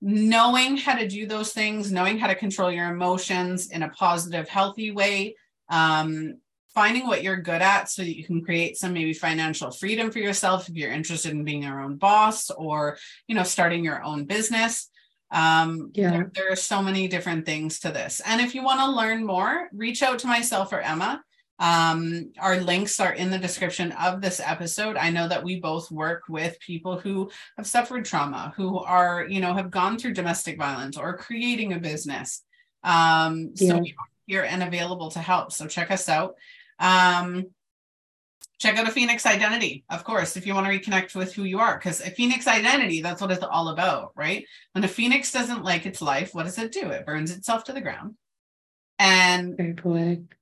knowing 0.00 0.76
how 0.76 0.94
to 0.94 1.08
do 1.08 1.26
those 1.26 1.52
things, 1.52 1.90
knowing 1.90 2.18
how 2.18 2.28
to 2.28 2.36
control 2.36 2.70
your 2.70 2.88
emotions 2.88 3.72
in 3.72 3.82
a 3.82 3.88
positive, 3.88 4.48
healthy 4.48 4.92
way, 4.92 5.34
um, 5.68 6.38
finding 6.72 7.04
what 7.04 7.24
you're 7.24 7.42
good 7.42 7.62
at 7.62 7.90
so 7.90 8.02
that 8.02 8.16
you 8.16 8.22
can 8.22 8.44
create 8.44 8.76
some 8.76 8.92
maybe 8.92 9.12
financial 9.12 9.72
freedom 9.72 10.12
for 10.12 10.20
yourself 10.20 10.68
if 10.68 10.76
you're 10.76 10.92
interested 10.92 11.32
in 11.32 11.42
being 11.42 11.64
your 11.64 11.80
own 11.80 11.96
boss 11.96 12.48
or 12.50 12.96
you 13.26 13.34
know 13.34 13.42
starting 13.42 13.82
your 13.82 14.04
own 14.04 14.24
business 14.24 14.88
um, 15.30 15.90
yeah. 15.94 16.10
There, 16.10 16.32
there, 16.34 16.52
are 16.52 16.56
so 16.56 16.82
many 16.82 17.06
different 17.06 17.44
things 17.44 17.80
to 17.80 17.90
this. 17.90 18.20
And 18.24 18.40
if 18.40 18.54
you 18.54 18.62
want 18.62 18.80
to 18.80 18.90
learn 18.90 19.26
more, 19.26 19.68
reach 19.72 20.02
out 20.02 20.18
to 20.20 20.26
myself 20.26 20.72
or 20.72 20.80
Emma. 20.80 21.22
Um, 21.58 22.32
our 22.38 22.60
links 22.60 23.00
are 23.00 23.12
in 23.12 23.30
the 23.30 23.38
description 23.38 23.92
of 23.92 24.20
this 24.20 24.40
episode. 24.40 24.96
I 24.96 25.10
know 25.10 25.28
that 25.28 25.42
we 25.42 25.60
both 25.60 25.90
work 25.90 26.22
with 26.28 26.58
people 26.60 26.98
who 26.98 27.30
have 27.56 27.66
suffered 27.66 28.04
trauma, 28.04 28.54
who 28.56 28.78
are, 28.78 29.26
you 29.28 29.40
know, 29.40 29.54
have 29.54 29.70
gone 29.70 29.98
through 29.98 30.14
domestic 30.14 30.56
violence 30.56 30.96
or 30.96 31.16
creating 31.16 31.72
a 31.72 31.80
business. 31.80 32.42
Um, 32.84 33.52
yeah. 33.56 33.70
so 33.70 33.78
we 33.78 33.94
are 33.98 34.06
here 34.26 34.44
and 34.44 34.62
available 34.62 35.10
to 35.10 35.18
help. 35.18 35.52
So 35.52 35.66
check 35.66 35.90
us 35.90 36.08
out. 36.08 36.36
Um, 36.78 37.46
check 38.58 38.76
out 38.76 38.88
a 38.88 38.90
phoenix 38.90 39.24
identity 39.24 39.84
of 39.88 40.04
course 40.04 40.36
if 40.36 40.46
you 40.46 40.54
want 40.54 40.66
to 40.66 40.72
reconnect 40.72 41.14
with 41.14 41.32
who 41.32 41.44
you 41.44 41.58
are 41.60 41.76
because 41.76 42.00
a 42.00 42.10
phoenix 42.10 42.46
identity 42.46 43.00
that's 43.00 43.20
what 43.20 43.30
it's 43.30 43.42
all 43.42 43.68
about 43.68 44.12
right? 44.16 44.44
When 44.72 44.84
a 44.84 44.88
phoenix 44.88 45.32
doesn't 45.32 45.64
like 45.64 45.86
its 45.86 46.02
life 46.02 46.34
what 46.34 46.44
does 46.44 46.58
it 46.58 46.72
do? 46.72 46.90
It 46.90 47.06
burns 47.06 47.30
itself 47.30 47.64
to 47.64 47.72
the 47.72 47.80
ground. 47.80 48.14
And 48.98 49.56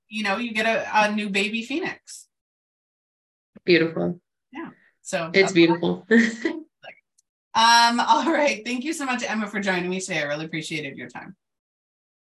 you 0.09 0.23
know 0.25 0.39
you 0.39 0.53
get 0.53 0.67
a, 0.67 1.05
a 1.05 1.13
new 1.13 1.31
baby 1.31 1.63
phoenix. 1.63 2.27
Beautiful. 3.65 4.21
Yeah 4.53 4.71
so 5.03 5.31
it's 5.33 5.53
beautiful. 5.53 6.07
Um 6.11 6.41
all 8.01 8.33
right 8.33 8.63
thank 8.65 8.85
you 8.85 8.93
so 8.93 9.05
much 9.05 9.23
emma 9.23 9.47
for 9.47 9.61
joining 9.61 9.91
me 9.91 10.01
today. 10.01 10.21
I 10.21 10.25
really 10.25 10.47
appreciated 10.47 10.97
your 10.97 11.09
time. 11.09 11.37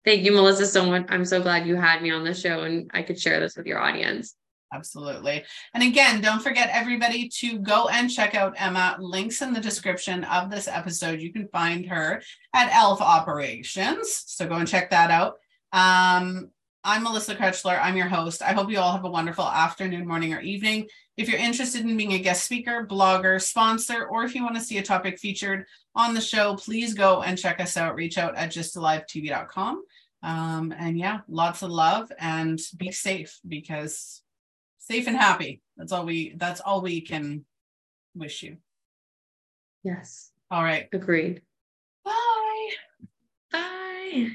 Thank 0.04 0.22
you 0.24 0.32
melissa 0.32 0.66
so 0.66 0.86
much. 0.86 1.06
I'm 1.08 1.24
so 1.24 1.40
glad 1.40 1.66
you 1.66 1.76
had 1.76 2.02
me 2.02 2.10
on 2.10 2.24
the 2.24 2.34
show 2.34 2.62
and 2.62 2.90
i 2.92 3.02
could 3.02 3.20
share 3.20 3.38
this 3.38 3.56
with 3.56 3.66
your 3.66 3.78
audience 3.78 4.34
Absolutely. 4.72 5.44
And 5.72 5.82
again, 5.82 6.20
don't 6.20 6.42
forget 6.42 6.68
everybody 6.72 7.28
to 7.40 7.58
go 7.58 7.88
and 7.88 8.10
check 8.10 8.34
out 8.34 8.54
Emma. 8.56 8.96
Links 9.00 9.40
in 9.40 9.52
the 9.52 9.60
description 9.60 10.24
of 10.24 10.50
this 10.50 10.68
episode. 10.68 11.20
You 11.20 11.32
can 11.32 11.48
find 11.48 11.86
her 11.86 12.22
at 12.54 12.74
Elf 12.74 13.00
Operations. 13.00 14.24
So 14.26 14.46
go 14.46 14.56
and 14.56 14.68
check 14.68 14.90
that 14.90 15.10
out. 15.10 15.36
Um, 15.72 16.50
I'm 16.84 17.02
Melissa 17.02 17.34
Krechler. 17.34 17.78
I'm 17.82 17.96
your 17.96 18.08
host. 18.08 18.42
I 18.42 18.52
hope 18.52 18.70
you 18.70 18.78
all 18.78 18.92
have 18.92 19.04
a 19.04 19.10
wonderful 19.10 19.44
afternoon, 19.44 20.06
morning, 20.06 20.32
or 20.34 20.40
evening. 20.40 20.86
If 21.16 21.28
you're 21.28 21.38
interested 21.38 21.82
in 21.82 21.96
being 21.96 22.12
a 22.12 22.18
guest 22.18 22.44
speaker, 22.44 22.86
blogger, 22.86 23.42
sponsor, 23.42 24.06
or 24.06 24.24
if 24.24 24.34
you 24.34 24.44
want 24.44 24.54
to 24.54 24.60
see 24.62 24.78
a 24.78 24.82
topic 24.82 25.18
featured 25.18 25.66
on 25.94 26.14
the 26.14 26.20
show, 26.20 26.54
please 26.56 26.94
go 26.94 27.22
and 27.22 27.36
check 27.36 27.58
us 27.58 27.76
out. 27.76 27.96
Reach 27.96 28.18
out 28.18 28.36
at 28.36 28.50
gysttalivetv.com. 28.50 29.82
Um, 30.22 30.74
and 30.76 30.98
yeah, 30.98 31.20
lots 31.28 31.62
of 31.62 31.70
love 31.70 32.12
and 32.18 32.60
be 32.76 32.92
safe 32.92 33.38
because 33.46 34.22
safe 34.90 35.06
and 35.06 35.16
happy. 35.16 35.60
That's 35.76 35.92
all 35.92 36.04
we 36.04 36.34
that's 36.36 36.60
all 36.60 36.80
we 36.80 37.00
can 37.00 37.44
wish 38.14 38.42
you. 38.42 38.56
Yes. 39.84 40.32
All 40.50 40.64
right. 40.64 40.88
Agreed. 40.92 41.42
Bye. 42.04 42.68
Bye. 43.52 44.30